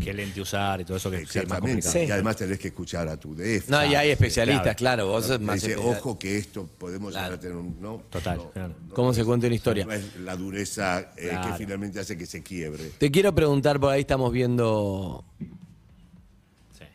[0.02, 1.68] Qué lente usar y todo eso que es más Exactamente.
[1.82, 1.94] complicado.
[2.04, 2.08] Sí.
[2.08, 3.70] Y además tenés que escuchar a tu DF.
[3.70, 5.04] No, y hay especialistas, claro.
[5.04, 5.08] claro.
[5.08, 7.36] Vos sos más Dice, especial- ojo que esto podemos llegar Claro.
[7.36, 7.78] a tener un...
[7.82, 8.76] No, Total, no, claro.
[8.88, 9.86] no, ¿Cómo no se cuenta una historia?
[9.86, 11.52] No es la dureza eh, Claro.
[11.52, 12.92] que finalmente hace que se quiebre.
[12.98, 15.24] Te quiero preguntar, por ahí estamos viendo
[16.78, 16.86] Sí.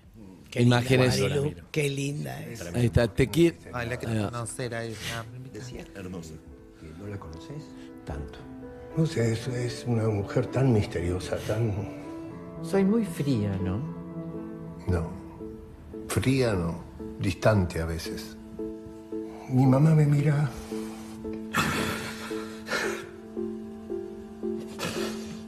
[0.50, 1.18] Qué Imágenes.
[1.20, 2.60] linda, Marilu, Qué linda es.
[2.62, 3.56] Ahí está, te quiero.
[3.72, 4.30] Ay, la que Ahí va.
[4.30, 4.96] conocer a ella.
[5.94, 6.32] Hermoso.
[6.98, 7.62] ¿No la conoces?
[8.04, 8.38] Tanto.
[8.96, 11.97] No sé, es, es una mujer tan misteriosa, tan...
[12.62, 13.78] Soy muy fría, ¿no?
[14.86, 15.08] No.
[16.08, 16.74] Fría, no.
[17.20, 18.36] Distante a veces.
[19.50, 20.50] Mi mamá me mira...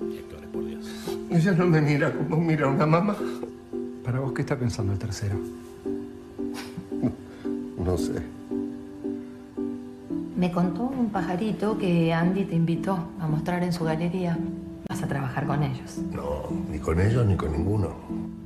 [0.08, 0.86] Actores, por Dios.
[1.30, 3.16] Ella no me mira como mira una mamá.
[4.04, 5.36] ¿Para vos qué está pensando el tercero?
[7.84, 8.22] No sé.
[10.36, 14.38] Me contó un pajarito que Andy te invitó a mostrar en su galería.
[15.00, 15.96] Vas a trabajar con ellos.
[16.12, 17.88] No, ni con ellos ni con ninguno.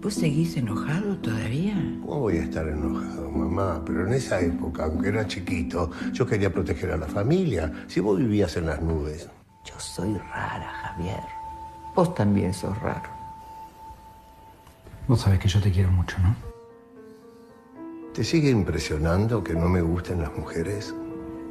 [0.00, 1.74] ¿Vos seguís enojado todavía?
[2.00, 3.82] ¿Cómo voy a estar enojado, mamá?
[3.84, 7.72] Pero en esa época, aunque era chiquito, yo quería proteger a la familia.
[7.88, 9.28] Si vos vivías en las nubes.
[9.64, 11.18] Yo soy rara, Javier.
[11.96, 13.10] Vos también sos raro.
[15.08, 16.36] Vos sabés que yo te quiero mucho, ¿no?
[18.14, 20.94] ¿Te sigue impresionando que no me gusten las mujeres?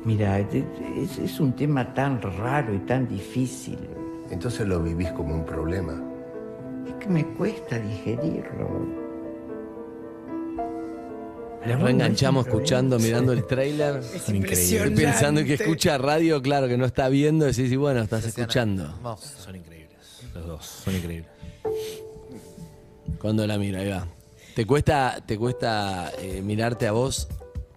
[0.06, 0.48] Mira, es,
[0.96, 3.78] es- es un tema tan raro y tan difícil.
[4.30, 6.02] Entonces lo vivís como un problema.
[6.88, 9.04] Es que me cuesta digerirlo.
[11.66, 14.04] Nos reenganchamos escuchando, mirando el trailer.
[14.04, 14.92] Son increíbles.
[14.92, 18.94] Y pensando que escucha radio, claro, que no está viendo, decís, y bueno, estás escuchando.
[19.38, 20.24] Son increíbles.
[20.34, 21.32] Los dos, son increíbles.
[23.20, 24.08] Cuando la mira, ahí va.
[24.56, 27.30] ¿Te cuesta, te cuesta eh, mirarte a vos,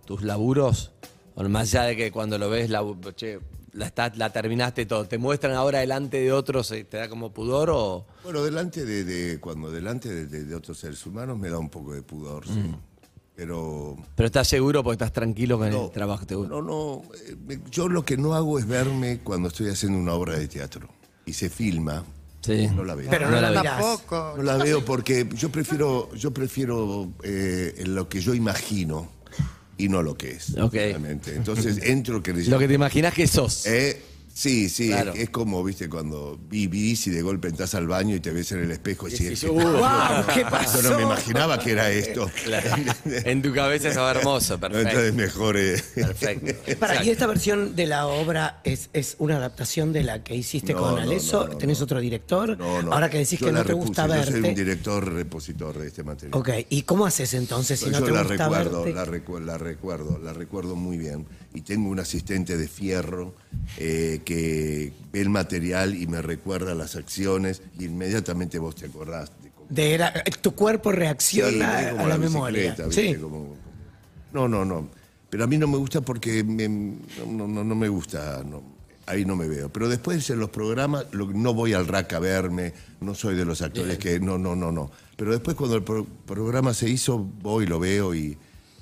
[0.05, 0.93] tus laburos?
[1.37, 2.83] O más allá de que cuando lo ves, la,
[3.15, 3.39] che,
[3.77, 7.33] la, está- la terminaste todo, ¿te muestran ahora delante de otros, eh, te da como
[7.33, 8.07] pudor o...?
[8.25, 11.69] Bueno, delante de, de- cuando delante de, de- de otros seres humanos me da un
[11.71, 12.53] poco de pudor, sí.
[12.53, 12.77] Mm.
[13.37, 16.55] Pero Pero estás seguro porque estás tranquilo con No, el trabajo que te gusta.
[16.55, 17.03] no, no,
[17.51, 20.89] eh, yo lo que no hago es verme cuando estoy haciendo una obra de teatro
[21.27, 22.03] y se filma,
[22.41, 22.69] Sí.
[22.69, 23.11] no la veo.
[23.11, 23.81] Pero no la Yo mirás.
[23.83, 24.35] Tampoco.
[24.39, 29.09] No la veo porque yo prefiero, yo prefiero eh, lo que yo imagino
[29.79, 30.57] y no lo que es.
[30.57, 30.75] Ok.
[30.75, 31.35] realmente.
[31.35, 32.51] Entonces entro creyendo.
[32.57, 33.67] Lo que te imaginas que sos.
[33.67, 34.01] Eh,
[34.37, 35.15] sí, sí, Claro.
[35.15, 38.53] es, es como, viste, cuando vivís y de golpe entras al baño y te ves
[38.53, 40.27] en el espejo y decís, "Uh, ¡Wow!
[40.35, 40.83] ¿Qué Yo pasó?
[40.83, 42.31] no me imaginaba que era esto.
[43.05, 44.89] en tu cabeza es hermoso, perfecto.
[44.89, 45.57] Entonces mejor.
[45.57, 46.77] eh, Perfecto.
[46.79, 50.73] Para, ¿y esta versión de la obra es, es una adaptación de la que hiciste
[50.75, 51.45] No, con Aleso?
[51.47, 52.59] no, no, ¿Tenés otro director?
[52.59, 52.93] No, no.
[52.93, 54.55] Ahora que decís Yo que no te repuse, gusta Yo soy un verte.
[54.65, 56.39] director repositor de este material.
[56.39, 58.95] Ok, ¿y cómo haces entonces si no yo te la gusta recuerdo, verte?
[58.95, 61.27] la, recu- la recuerdo, la recuerdo muy bien.
[61.57, 63.35] Y tengo un asistente de fierro
[63.79, 69.31] eh, que ve el material y me recuerda las acciones y inmediatamente vos te acordás.
[69.43, 72.61] de cómo- De era- tu cuerpo Sí, reacciona como a la, memoria.
[72.63, 73.15] bicicleta, ¿viste?
[73.15, 73.21] Sí.
[73.21, 73.57] Como-
[74.35, 74.89] no, no, no.
[75.31, 78.45] Pero a mí no me gusta porque me- no, no, no me gusta.
[78.45, 78.77] no.
[79.09, 79.69] ahí no me veo.
[79.73, 83.63] Pero después en los programas no voy al rack a verme, no soy de los
[83.63, 84.19] actores que.
[84.19, 84.91] No, no, no, no.
[85.17, 88.37] Pero después cuando el pro- programa se hizo, voy, lo veo y,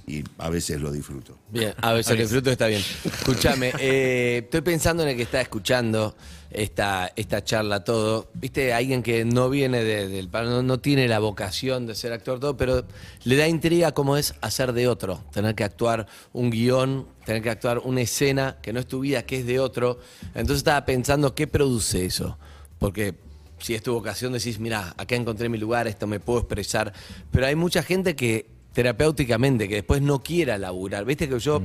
[0.06, 1.38] y a veces lo disfruto.
[1.50, 2.82] Bien, a ver, el disfruto está bien.
[3.04, 6.14] Escúchame, eh, estoy pensando en el que está escuchando
[6.50, 8.28] esta, esta charla todo.
[8.34, 12.38] Viste, alguien que no viene de- del no, no tiene la vocación de ser actor
[12.38, 12.84] todo, pero
[13.24, 17.50] le da intriga cómo es hacer de otro, tener que actuar un guion, tener que
[17.50, 19.98] actuar una escena que no es tu vida, que es de otro.
[20.34, 22.38] Entonces estaba pensando qué produce eso,
[22.78, 23.14] porque
[23.58, 26.92] si es tu vocación decís, mira, acá encontré mi lugar, esto me puedo expresar,
[27.30, 31.04] pero hay mucha gente que terapéuticamente, que después no quiera laburar.
[31.06, 31.62] Viste que yo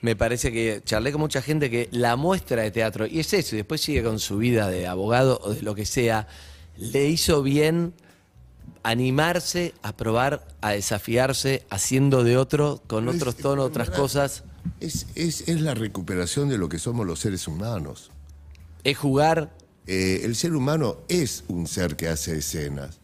[0.00, 3.54] me parece que charlé con mucha gente que la muestra de teatro, y es eso,
[3.54, 6.26] y después sigue con su vida de abogado o de lo que sea,
[6.78, 7.92] le hizo bien
[8.84, 14.44] animarse a probar, a desafiarse, haciendo de otro, con es- otros tonos, otras verdad, cosas.
[14.80, 18.10] Es, es, es la recuperación de lo que somos los seres humanos.
[18.84, 19.52] Es jugar,
[19.86, 23.00] Eh, el ser humano es un ser que hace escenas.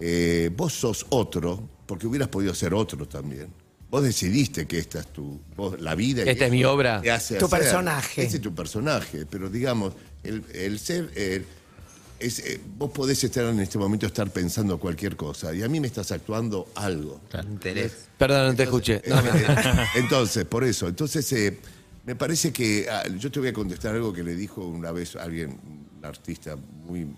[0.00, 3.48] Eh, vos sos otro, porque hubieras podido ser otro también.
[3.90, 6.22] Vos decidiste que esta es tu, vos, la vida.
[6.22, 7.00] Esta es mi obra.
[7.00, 7.58] te hace Tu hacer.
[7.58, 8.22] personaje.
[8.22, 11.10] Ese es tu personaje, pero digamos, el, el ser,
[12.20, 15.80] es, eh, vos podés estar en este momento estar pensando cualquier cosa y a mí
[15.80, 17.22] me estás actuando algo.
[17.48, 17.92] Interés.
[18.18, 19.02] perdón, no te escuché.
[19.08, 20.86] No, Eh, Entonces, por eso.
[20.86, 21.58] Entonces, eh,
[22.04, 22.86] me parece que.
[22.90, 25.58] ah, yo te voy a contestar algo que le dijo una vez alguien,
[25.98, 27.14] un artista muy, muy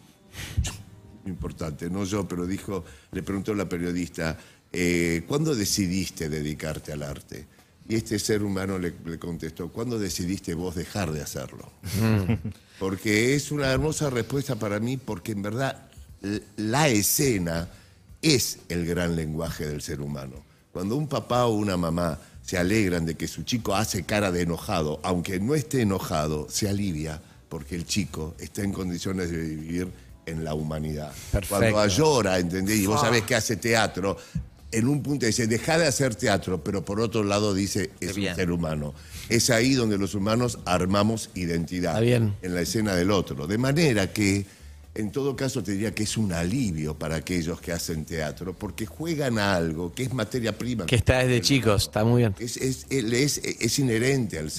[1.27, 4.39] importante, no yo, pero dijo, le preguntó la periodista,
[4.73, 7.47] eh, ¿cuándo decidiste dedicarte al arte?
[7.89, 11.73] Y este ser humano le, le contestó, ¿cuándo decidiste vos dejar de hacerlo?
[12.79, 15.91] Porque es una hermosa respuesta para mí, porque en verdad
[16.57, 17.69] la escena
[18.23, 20.45] es el gran lenguaje del ser humano.
[20.73, 24.43] Cuando un papá o una mamá se alegran de que su chico hace cara de
[24.43, 29.89] enojado, aunque no esté enojado, se alivia porque el chico está en condiciones de vivir
[30.27, 31.13] en la humanidad.
[31.33, 31.73] Perfecto.
[31.73, 32.79] Cuando llora, ¿entendés?
[32.79, 34.17] Y vos sabés que hace teatro,
[34.73, 38.35] en un punto dice, deja de hacer teatro, pero por otro lado dice, es un
[38.37, 38.95] ser humano.
[39.29, 42.35] Es ahí donde los humanos armamos identidad bien.
[42.43, 43.47] en la escena del otro.
[43.47, 44.47] De manera que,
[44.95, 48.87] en todo caso, te diría que es un alivio para aquellos que hacen teatro, porque
[48.87, 50.87] juegan a algo que es materia prima.
[50.87, 52.35] que está desde chicos, está muy bien.
[52.39, 54.51] Es, es- es- es inherente al,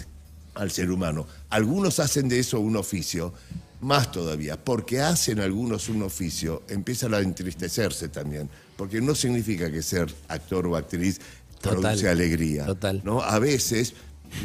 [0.55, 1.25] al ser humano.
[1.49, 3.33] Algunos hacen de eso un oficio,
[3.81, 9.81] más todavía, porque hacen algunos un oficio, empiezan a entristecerse también, porque no significa que
[9.81, 11.19] ser actor o actriz
[11.61, 11.79] Total.
[11.81, 12.65] produce alegría.
[12.65, 13.01] Total.
[13.03, 13.21] ¿no?
[13.21, 13.93] A veces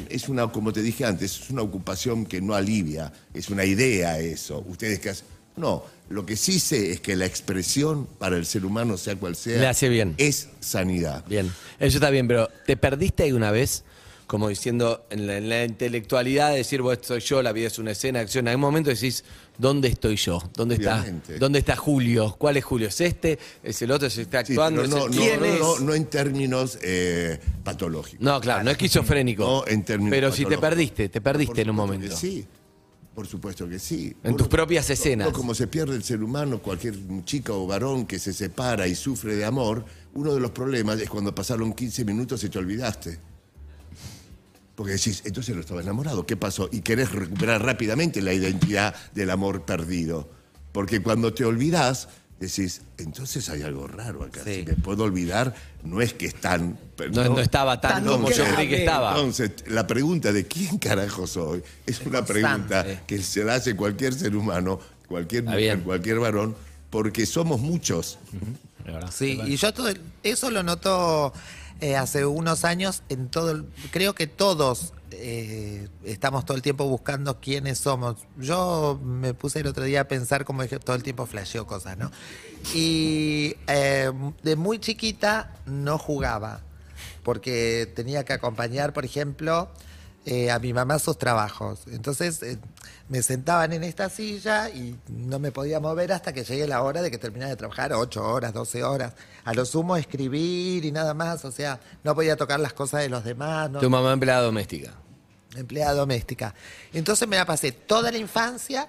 [0.09, 4.19] es una, como te dije antes, es una ocupación que no alivia, es una idea
[4.19, 4.65] eso.
[4.69, 8.67] Ustedes que hacen- No, lo que sí sé es que la expresión para el ser
[8.67, 10.15] humano, sea cual sea, Le hace bien.
[10.19, 11.25] es sanidad.
[11.27, 13.83] Bien, eso está bien, pero ¿te perdiste alguna vez?
[14.27, 17.79] Como diciendo, en la, en la intelectualidad, de decir, vos soy yo, la vida es
[17.79, 18.47] una escena acción.
[18.47, 19.23] En algún momento decís,
[19.57, 20.43] ¿dónde estoy yo?
[20.57, 21.39] ¿Dónde está, Obviamente.
[21.39, 22.35] ¿Dónde está Julio?
[22.37, 22.89] ¿Cuál es Julio?
[22.89, 23.39] ¿Es este?
[23.63, 24.11] ¿Es el otro?
[24.11, 24.83] ¿Se está Sí, actuando?
[24.83, 25.61] pero no, ¿Es el- no, ¿Quién no, es?
[25.61, 28.21] no, no en términos eh, patológicos.
[28.25, 29.45] No, claro, no esquizofrénico.
[29.45, 30.69] No en términos Pero si te patológicos.
[30.71, 32.17] perdiste, te perdiste en un supuesto que momento.
[32.17, 32.47] Sí,
[33.15, 34.13] por supuesto que sí.
[34.25, 35.29] En tus propias escenas.
[35.29, 39.37] como se pierde el ser humano, cualquier chica o varón que se separa y sufre
[39.37, 39.85] de amor,
[40.15, 43.21] uno de los problemas es cuando pasaron 15 minutos y te olvidaste.
[44.77, 46.69] Porque decís, entonces no estaba enamorado, ¿qué pasó?
[46.71, 50.29] Y querés recuperar rápidamente la identidad del amor perdido.
[50.73, 52.09] Porque cuando te olvidás,
[52.39, 54.43] decís, entonces hay algo raro acá.
[54.45, 54.57] Sí.
[54.57, 56.79] Si me puedo olvidar, no es que están...
[57.11, 59.13] No, no estaba tan, Tan como yo creí que estaba.
[59.13, 62.35] Entonces, la pregunta de quién carajo soy es una constante.
[62.35, 66.55] pregunta que se la hace cualquier ser humano, cualquier mujer, cualquier varón,
[66.91, 68.19] porque somos muchos.
[69.11, 71.33] Sí, y yo todo eso lo noto
[71.81, 77.41] eh, hace unos años en todo, creo que todos eh, estamos todo el tiempo buscando
[77.41, 78.17] quiénes somos.
[78.39, 81.97] Yo me puse el otro día a pensar como dije, todo el tiempo flasheo cosas,
[81.97, 82.11] ¿no?
[82.75, 84.11] Y eh,
[84.43, 86.63] de muy chiquita no jugaba,
[87.23, 89.71] porque tenía que acompañar, por ejemplo,
[90.27, 91.81] eh, a mi mamá sus trabajos.
[91.87, 92.59] Entonces eh,
[93.09, 97.01] me sentaban en esta silla y no me podía mover hasta que llegue la hora
[97.01, 99.13] de que terminara de trabajar, 8 horas, 12 horas.
[99.45, 103.09] A lo sumo escribir y nada más, o sea, no podía tocar las cosas de
[103.09, 104.93] los demás, no, Tu mamá empleada doméstica.
[105.55, 106.55] empleada doméstica.
[106.93, 108.89] Entonces me la pasé toda la infancia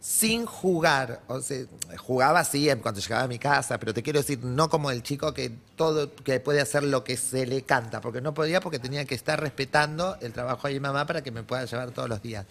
[0.00, 1.20] sin jugar.
[1.28, 1.64] O sea,
[1.98, 5.02] jugaba sí en- cuando llegaba a mi casa, pero te quiero decir, no como el
[5.02, 8.78] chico que todo, que puede hacer lo que se le canta, porque no podía porque
[8.78, 12.08] tenía que estar respetando el trabajo de mi mamá para que me pueda llevar todos
[12.08, 12.46] los días.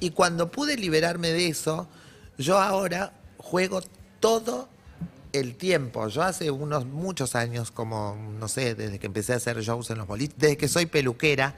[0.00, 1.88] Y cuando pude liberarme de eso,
[2.38, 3.80] yo ahora juego
[4.20, 4.68] todo
[5.32, 6.06] el tiempo.
[6.08, 9.98] Yo hace unos muchos años, como, no sé, desde que empecé a hacer shows en
[9.98, 11.56] los boliches, desde que soy peluquera,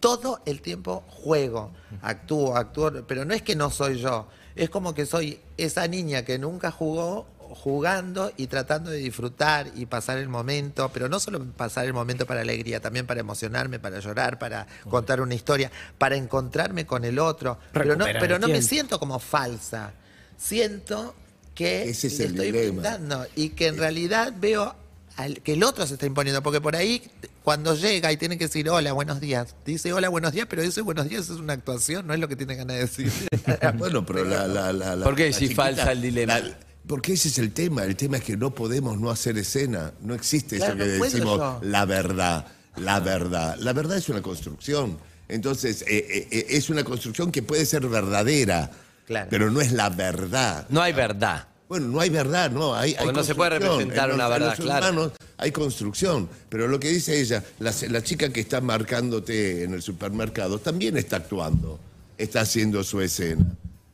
[0.00, 4.28] todo el tiempo juego, actúo, actúo, pero no es que no soy yo,
[4.58, 9.86] es como que soy esa niña que nunca jugó jugando y tratando de disfrutar y
[9.86, 14.00] pasar el momento, pero no solo pasar el momento para alegría, también para emocionarme, para
[14.00, 18.60] llorar, para contar una historia, para encontrarme con el otro, pero no, pero no me
[18.60, 19.92] siento como falsa,
[20.36, 21.14] siento
[21.54, 22.82] que Ese es le el estoy dilema.
[22.82, 24.74] pintando y que en realidad veo
[25.18, 27.02] al- que el otro se está imponiendo, porque por ahí
[27.42, 30.80] cuando llega y tiene que decir hola, buenos días, dice hola, buenos días, pero ese
[30.80, 33.12] buenos días es una actuación, no es lo que tiene ganas de decir.
[33.78, 36.38] bueno, pero la, la, la, la- ¿Por qué la si falsa el dilema?
[36.38, 37.84] la- porque ese es el tema.
[37.84, 39.92] El tema es que no podemos no hacer escena.
[40.00, 41.60] No existe Claro, eso que no decimos yo.
[41.62, 42.46] la verdad.
[42.76, 43.56] La verdad.
[43.58, 44.96] La verdad es una construcción.
[45.28, 48.70] Entonces, eh, eh, eh, es una construcción que puede ser verdadera,
[49.06, 49.26] Claro.
[49.28, 50.64] pero no es la verdad.
[50.70, 51.47] No hay verdad.
[51.68, 52.74] Bueno, no hay verdad, no.
[52.74, 55.12] Hay, hay no se puede representar En una los- en verdad, claro.
[55.36, 56.28] hay construcción.
[56.48, 60.96] Pero lo que dice ella, la, la chica que está marcándote en el supermercado también
[60.96, 61.78] está actuando,
[62.16, 63.44] está haciendo su escena.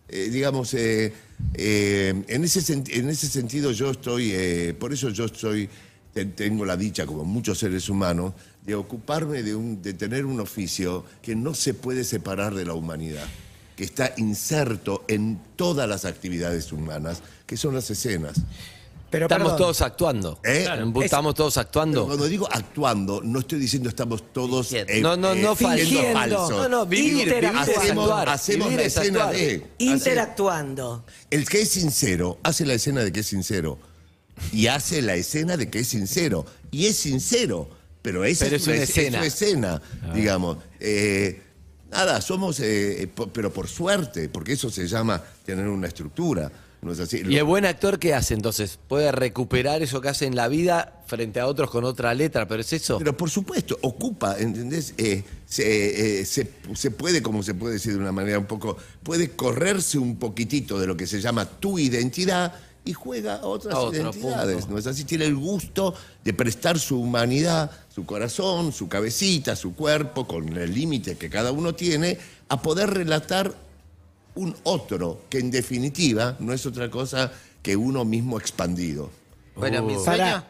[0.09, 1.13] Eh, digamos, eh,
[1.55, 5.69] eh, en, ese senti- en ese sentido yo estoy, por eso yo estoy,
[6.13, 8.35] te- tengo la dicha, como muchos seres humanos,
[8.65, 12.75] de ocuparme de, un, de tener un oficio que no se puede separar de la
[12.75, 13.27] humanidad,
[13.77, 18.35] que está inserto en todas las actividades humanas, que son las escenas.
[19.11, 20.41] Pero Estamos perdón, todos actuando.
[20.45, 20.67] ¿Eh?
[21.05, 22.07] Estamos todos Pero actuando.
[22.07, 24.93] cuando digo actuando, no estoy diciendo estamos todos Fingiendo.
[24.93, 25.85] eh, No, no, no eh, falso.
[25.85, 26.19] Fingiendo.
[26.19, 26.51] falsos.
[26.51, 29.37] No, no, vivir, es hacemos, hacemos Vivir la es escena actuar.
[29.37, 29.67] de.
[29.79, 31.05] interactuando.
[31.31, 33.79] El que es sincero hace la escena de que es sincero.
[34.53, 36.45] Y hace la escena de que es sincero.
[36.73, 37.69] Y es sincero.
[38.03, 39.19] Pero esa Pero es, es una es- escena.
[39.21, 39.83] su escena,
[40.13, 40.59] digamos.
[40.81, 41.41] Eh,
[41.95, 46.51] nada, somos, eh, eh, pero por suerte, porque eso se llama tener una estructura.
[46.83, 47.23] ¿No es así?
[47.27, 48.79] ¿Y el buen actor qué hace entonces?
[48.89, 52.47] ¿Puede recuperar eso que hace en la vida frente a otros con otra letra?
[52.47, 52.99] ¿Pero es eso?
[52.99, 54.93] Pero por supuesto, ocupa, ¿entendés?
[54.99, 58.77] Eh, se, eh, se- se puede, como se puede decir de una manera un poco,
[59.03, 62.53] puede correrse un poquitito de lo que se llama tu identidad
[62.85, 64.57] y juega a otras A identidades.
[64.63, 64.73] punto.
[64.73, 65.05] ¿No es así?
[65.05, 70.75] Tiene el gusto de prestar su humanidad, su corazón, su cabecita, su cuerpo, con el
[70.75, 72.19] límite que cada uno tiene,
[72.49, 73.55] a poder relatar
[74.35, 79.11] un otro que en definitiva no es otra cosa que uno mismo expandido.
[79.57, 80.05] Bueno, mi Uh.
[80.05, 80.45] sueño,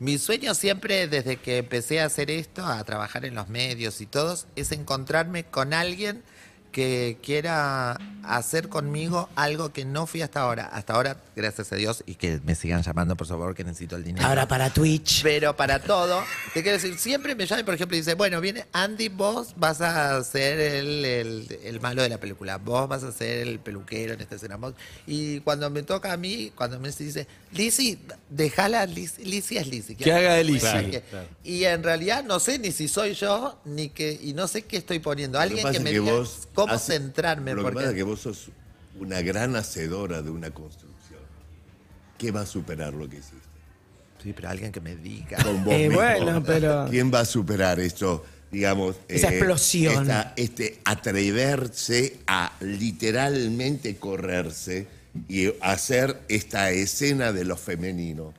[0.00, 4.06] mi sueño siempre desde que empecé a hacer esto, a trabajar en los medios y
[4.06, 6.22] todos, es encontrarme con alguien
[6.72, 10.66] que quiera hacer conmigo algo que no fui hasta ahora.
[10.66, 14.04] Hasta ahora, gracias a Dios, y que me sigan llamando, por favor, que necesito el
[14.04, 14.26] dinero.
[14.26, 15.22] Ahora para Twitch.
[15.22, 16.22] Pero para todo,
[16.54, 19.80] te quiero decir, siempre me llaman, por ejemplo, y dice, bueno, viene Andy, vos vas
[19.80, 24.12] a ser el, el- el malo de la película, vos vas a ser el peluquero
[24.14, 24.56] en esta escena.
[24.56, 24.74] vos-
[25.06, 27.98] Y cuando me toca a mí, cuando me dice, Lizzy,
[28.28, 29.96] déjala, Lizzy, es Lizzy.
[29.96, 30.90] Que haga de Lizzy.
[30.90, 31.26] Que- Claro.
[31.42, 34.76] Y en realidad no sé ni si soy yo, ni que, y no sé qué
[34.76, 35.40] estoy poniendo.
[35.40, 37.52] Alguien que es me que diga vos cómo hace- centrarme.
[37.52, 38.48] Lo que porque pasa es que vos sos
[38.98, 41.20] una gran hacedora de una construcción.
[42.18, 43.36] ¿Qué va a superar lo que hiciste?
[44.22, 45.42] Sí, pero alguien que me diga.
[45.42, 45.96] Con vos Eh, mismo.
[46.02, 48.24] bueno, pero- ¿Quién va a superar esto?
[48.50, 48.96] Digamos.
[49.08, 50.02] Esa explosión.
[50.02, 54.86] esta- este atreverse a literalmente correrse
[55.28, 58.34] y hacer esta escena de lo femenino.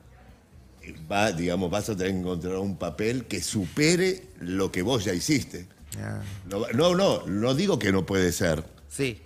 [1.10, 5.14] Va, digamos, vas a tener que encontrar un papel que supere lo que vos ya
[5.14, 5.66] hiciste.
[6.00, 8.64] Ah, No, no, no, no digo que no puede ser.
[8.88, 9.18] Sí.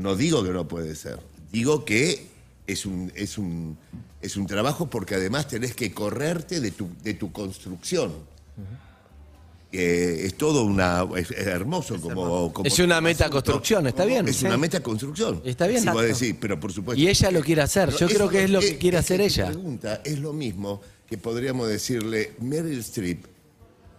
[0.00, 1.18] No digo que no puede ser.
[1.52, 2.26] Digo que
[2.66, 3.76] es un, es un,
[4.20, 8.12] es un trabajo porque además tenés que correrte de tu, de tu construcción.
[9.76, 11.04] Eh, es todo una.
[11.16, 13.02] Es, es hermoso como, como Es una asunto.
[13.02, 14.28] metaconstrucción, está bien.
[14.28, 14.46] Es Sí.
[14.46, 15.42] una metaconstrucción.
[15.44, 15.80] Está bien.
[15.80, 16.00] Exacto.
[16.02, 17.02] decís, pero por supuesto.
[17.02, 17.90] Y ella lo quiere hacer.
[17.90, 19.46] Yo creo que es lo que quiere hacer ella.
[19.46, 23.26] pregunta es lo mismo que podríamos decirle, Meryl Streep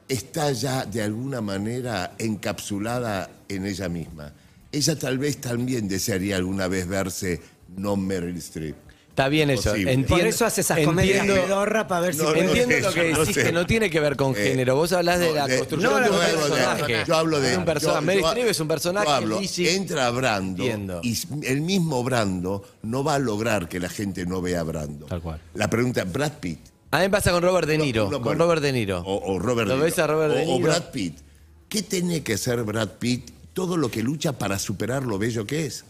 [0.08, 4.32] está ya de alguna manera encapsulada en ella misma.
[4.72, 7.42] Ella tal vez también desearía alguna vez verse
[7.78, 8.76] no Meryl Streep.
[9.10, 9.74] Está bien eso.
[9.74, 12.76] Entiendo, Por eso hace esas comedias entiendo- pedorra para ver si No, puede- no Entiendo
[12.76, 14.76] sé, lo que no decís, que no tiene que ver con Eh, género.
[14.76, 17.04] Vos hablás de la de- construcción no, de un personaje.
[17.08, 17.58] yo hablo de.
[17.58, 18.02] un personaje.
[18.02, 19.08] yo- Meryl Streep es un personaje.
[19.08, 21.00] yo hablo, Lizzie- entra Brando Entiendo.
[21.02, 25.06] y el mismo Brando no va a lograr que la gente no vea a Brando.
[25.06, 25.40] Tal cual.
[25.54, 26.60] La pregunta, Brad Pitt.
[26.96, 28.06] A mí me pasa con Robert De Niro.
[28.06, 28.44] No, no, con bueno.
[28.46, 29.00] Robert De Niro.
[29.06, 30.04] O, o Robert ¿Lo De ves Niro.
[30.04, 30.60] a Robert o, De o?
[30.60, 31.18] Brad Pitt.
[31.70, 33.32] ¿Qué tiene que hacer Brad Pitt?
[33.54, 35.84] Todo lo que lucha para superar lo bello que es.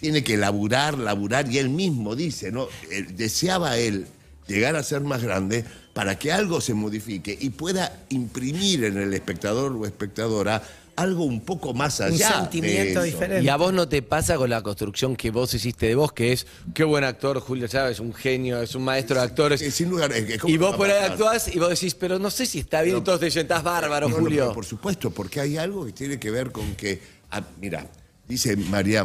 [0.00, 2.68] Tiene que laburar, laburar, y él mismo dice, ¿no?
[2.90, 4.06] Él- deseaba él
[4.46, 9.12] llegar a ser más grande para que algo se modifique y pueda imprimir en el
[9.12, 10.62] espectador o espectadora
[10.98, 12.10] algo un poco más allá.
[12.28, 13.02] de sentimiento eso.
[13.02, 13.44] diferente.
[13.44, 16.32] Y a vos no te pasa con la construcción que vos hiciste de vos, que
[16.32, 19.62] es qué buen actor, Julio Chávez, un genio, es un maestro de actores.
[19.62, 21.94] Eh, sin lugar, es que ¿cómo Y no vos por ahí actuás y vos decís,
[21.94, 24.42] pero no sé si está bien, y todos te dicen, estás bárbaro, No, no, Julio.
[24.44, 27.00] pero por supuesto, porque hay algo que tiene que ver con que.
[27.30, 27.86] ah, mira,
[28.26, 29.04] dice María.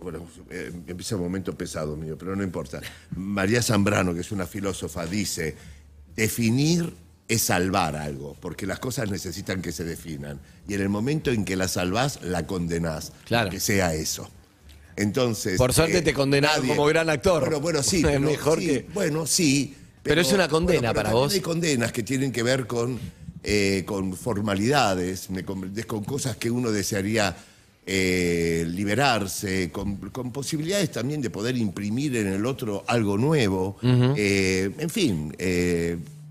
[0.00, 2.78] Bueno, eh, empieza un momento pesado mío, pero no importa.
[3.16, 5.56] María Zambrano, que es una filósofa, dice:
[6.14, 6.94] definir
[7.26, 10.40] es salvar algo, porque las cosas necesitan que se definan.
[10.68, 13.12] Y en el momento en que la salvás, la condenás.
[13.24, 13.50] Claro.
[13.50, 14.28] Que sea eso.
[14.96, 15.56] Entonces.
[15.58, 17.40] Por suerte eh, te condenaron como gran actor.
[17.42, 17.96] Bueno, bueno, sí.
[18.00, 19.74] Es pero mejor sí, que- Bueno, sí.
[20.02, 21.32] Pero es una condena para vos.
[21.32, 23.00] Hay condenas que tienen que ver con,
[23.42, 25.28] eh, con formalidades,
[25.86, 27.34] con cosas que uno desearía
[27.86, 33.78] eh, liberarse, con, con posibilidades también de poder imprimir en el otro algo nuevo.
[33.82, 35.34] En fin,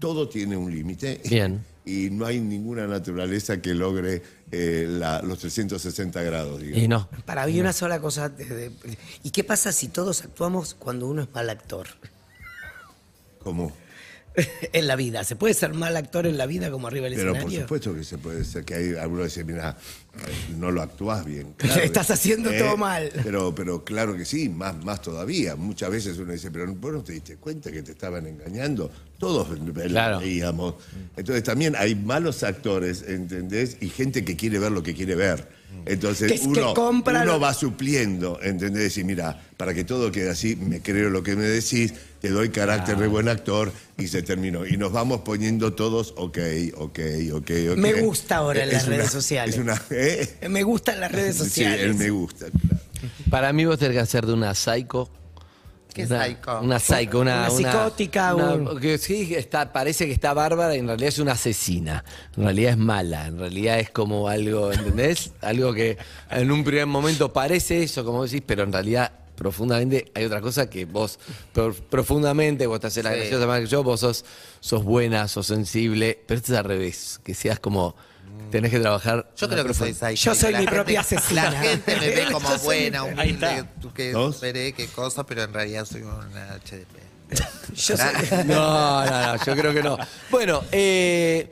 [0.03, 1.21] todo tiene un límite.
[1.29, 1.63] Bien.
[1.85, 4.21] Y no hay ninguna naturaleza que logre
[4.53, 6.81] eh, la- los 360 grados, digamos.
[6.81, 7.09] Y no.
[7.25, 8.29] Para mí una sola cosa.
[8.29, 8.71] de- de-
[9.21, 11.87] ¿Y qué pasa si todos actuamos cuando uno es mal actor?
[13.43, 13.73] Como,
[14.73, 15.23] en la vida.
[15.23, 17.61] ¿Se puede ser mal actor en la vida como arriba del pero por escenario?
[17.61, 19.77] supuesto que se puede ser, que hay algunos que dicen, mira,
[20.15, 21.53] eh, no lo actuás bien.
[21.57, 23.11] Claro, Estás haciendo eh, todo mal.
[23.23, 25.55] Pero, pero claro que sí, más, más todavía.
[25.55, 28.91] Muchas veces uno dice, pero vos no te diste cuenta que te estaban engañando.
[29.19, 29.47] Todos
[29.88, 30.19] Claro.
[30.19, 30.75] veíamos.
[31.15, 33.77] Entonces también hay malos actores, ¿entendés?
[33.81, 35.62] Y gente que quiere ver lo que quiere ver.
[35.86, 38.97] Entonces Que es que uno, compra uno lo- va supliendo, ¿entendés?
[38.97, 42.49] Y mira, para que todo quede así, me creo lo que me decís, te doy
[42.49, 44.65] carácter de buen actor y se terminó.
[44.65, 46.38] Y nos vamos poniendo todos, ok,
[46.78, 46.99] ok,
[47.34, 47.78] ok, ok.
[47.78, 49.55] Me gusta ahora en Es las una- redes sociales.
[49.55, 50.30] Es una, ¿eh?
[50.49, 51.80] Me gustan las redes sociales.
[51.82, 52.82] Sí, él me gusta, claro.
[53.30, 55.09] Para mí vos tenés que hacer de una psycho.
[55.93, 56.59] ¿Qué una, psycho?
[56.61, 60.79] Una psycho, una, Una psicótica, una- un- que sí, está, parece que está bárbara y
[60.79, 62.03] en realidad es una asesina.
[62.35, 63.27] En realidad es mala.
[63.27, 65.31] En realidad es como algo, ¿entendés?
[65.41, 65.97] algo que
[66.31, 70.69] en un primer momento parece eso, como decís, pero en realidad profundamente hay otra cosa
[70.69, 71.19] que vos
[71.53, 73.17] pro- profundamente vos te haces la Sí.
[73.19, 74.25] graciosa más que yo, vos sos,
[74.59, 77.95] sos buena, sos sensible, pero esto es al revés, que seas como
[78.53, 79.27] tenés que trabajar.
[79.35, 79.95] Yo creo que soy.
[80.15, 81.49] Yo soy mi propia asesina.
[81.49, 84.35] La gente me ve como buena, Ahí humilde, que ¿Dos?
[84.35, 87.33] esperé, qué cosa, pero en realidad soy una HDP.
[87.75, 88.05] Yo soy-
[88.45, 89.97] No, no, no, yo creo que no.
[90.29, 91.51] Bueno, eh,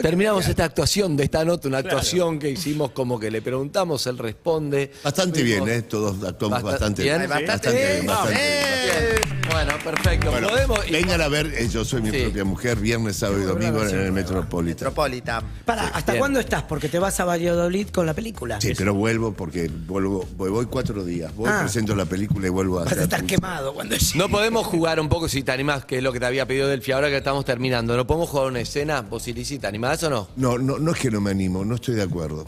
[0.00, 4.16] terminamos esta actuación de esta nota, una actuación que hicimos como que le preguntamos, él
[4.16, 4.92] responde.
[5.02, 5.82] Bastante Fuimos- bien, ¿eh?
[5.82, 7.18] Todos actuamos Basta- bastante bien.
[7.18, 7.28] bien.
[7.28, 8.06] Bastante bien.
[8.06, 9.23] bastante bien.
[9.54, 10.30] Bueno, perfecto.
[10.32, 10.80] Bueno, Podemos.
[10.88, 12.22] y- vengan a ver, eh, yo soy mi Sí.
[12.24, 14.74] propia mujer, viernes, sábado y domingo en el Metropolitan.
[14.88, 15.44] Metropolitan.
[15.64, 16.18] Para, ¿hasta Bien.
[16.20, 16.64] cuándo estás?
[16.64, 18.60] Porque te vas a Valladolid con la película.
[18.60, 21.32] Sí, pero vuelvo porque vuelvo, voy, voy cuatro días.
[21.36, 21.60] Voy, Ah.
[21.60, 24.18] presento la película y vuelvo a Vas a estar quemado cuando llegue.
[24.18, 26.66] No podemos jugar un poco si te animás, que es lo que te había pedido
[26.66, 27.96] Delphi, ahora que estamos terminando.
[27.96, 29.02] ¿No podemos jugar una escena?
[29.02, 30.28] ¿Vos, Ilisi, te animás o no?
[30.36, 32.44] No, no, no es que no me animo, no estoy de acuerdo.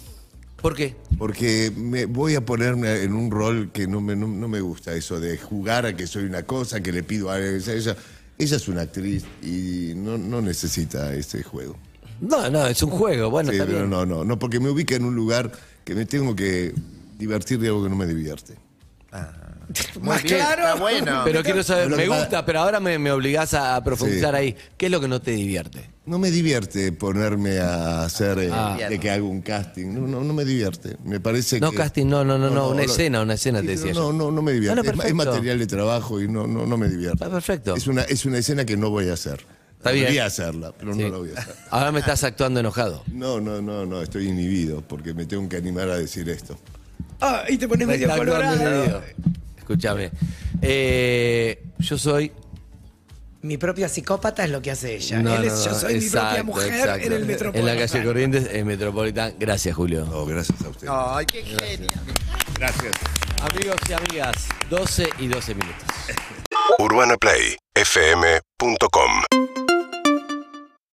[0.60, 0.96] ¿Por qué?
[1.18, 4.94] Porque me voy a ponerme en un rol que no me, no, no me gusta,
[4.94, 7.72] eso de jugar a que soy una cosa, que le pido a ella.
[7.72, 7.96] Ella,
[8.38, 11.76] ella es una actriz y no, no necesita ese juego.
[12.20, 13.30] No, no, es un juego.
[13.30, 13.90] Bueno, Sí, está pero bien.
[13.90, 15.52] no, no, no, porque me ubica en un lugar
[15.84, 16.74] que me tengo que
[17.18, 18.54] divertir de algo que no me divierte.
[20.00, 20.62] Muy Más bien, claro.
[20.62, 21.22] Está bueno.
[21.24, 24.38] Pero quiero saber, me gusta, pero ahora me, me obligás a profundizar Sí.
[24.40, 24.56] ahí.
[24.76, 25.90] ¿Qué es lo que no te divierte?
[26.06, 28.76] No me divierte ponerme a hacer eh, Ah.
[28.88, 29.86] de que hago un casting.
[29.92, 30.96] No, no, no me divierte.
[31.04, 31.78] Me parece No, que.
[31.78, 34.12] casting, no, no, no, no, una lo- escena, una escena te Sí, decía no, yo.
[34.12, 34.76] No, no, me divierte.
[34.76, 35.30] No, Es ma- es, perfecto.
[35.32, 37.14] material de trabajo y no, no, no me divierte.
[37.24, 37.74] Está perfecto.
[37.74, 39.40] Es una, es una escena que no voy a hacer.
[39.78, 40.06] Está bien.
[40.06, 41.00] Podría hacerla, pero Sí.
[41.02, 41.54] no la voy a hacer.
[41.70, 43.02] Ahora me estás actuando enojado.
[43.12, 46.56] No, no, no, no, estoy inhibido porque me tengo que animar a decir esto.
[47.20, 49.02] Ah, y te pones Me medio está actuando colorado.
[49.66, 50.12] Escúchame.
[50.62, 52.30] Eh, yo soy.
[53.42, 55.20] Mi propia psicópata es lo que hace ella.
[55.20, 57.06] No, Él es, no, yo no, soy mi propia exacto, mujer exacto.
[57.06, 57.68] en el Metropolitan.
[57.68, 59.34] En la calle Corrientes, en Metropolitan.
[59.40, 60.04] Gracias, Julio.
[60.04, 60.86] No, gracias a usted.
[60.88, 61.90] Ay, qué genio.
[62.56, 62.92] Gracias.
[63.42, 65.82] Amigos y amigas, 12 y 12 minutos.
[66.78, 69.75] UrbanaPlayFM.com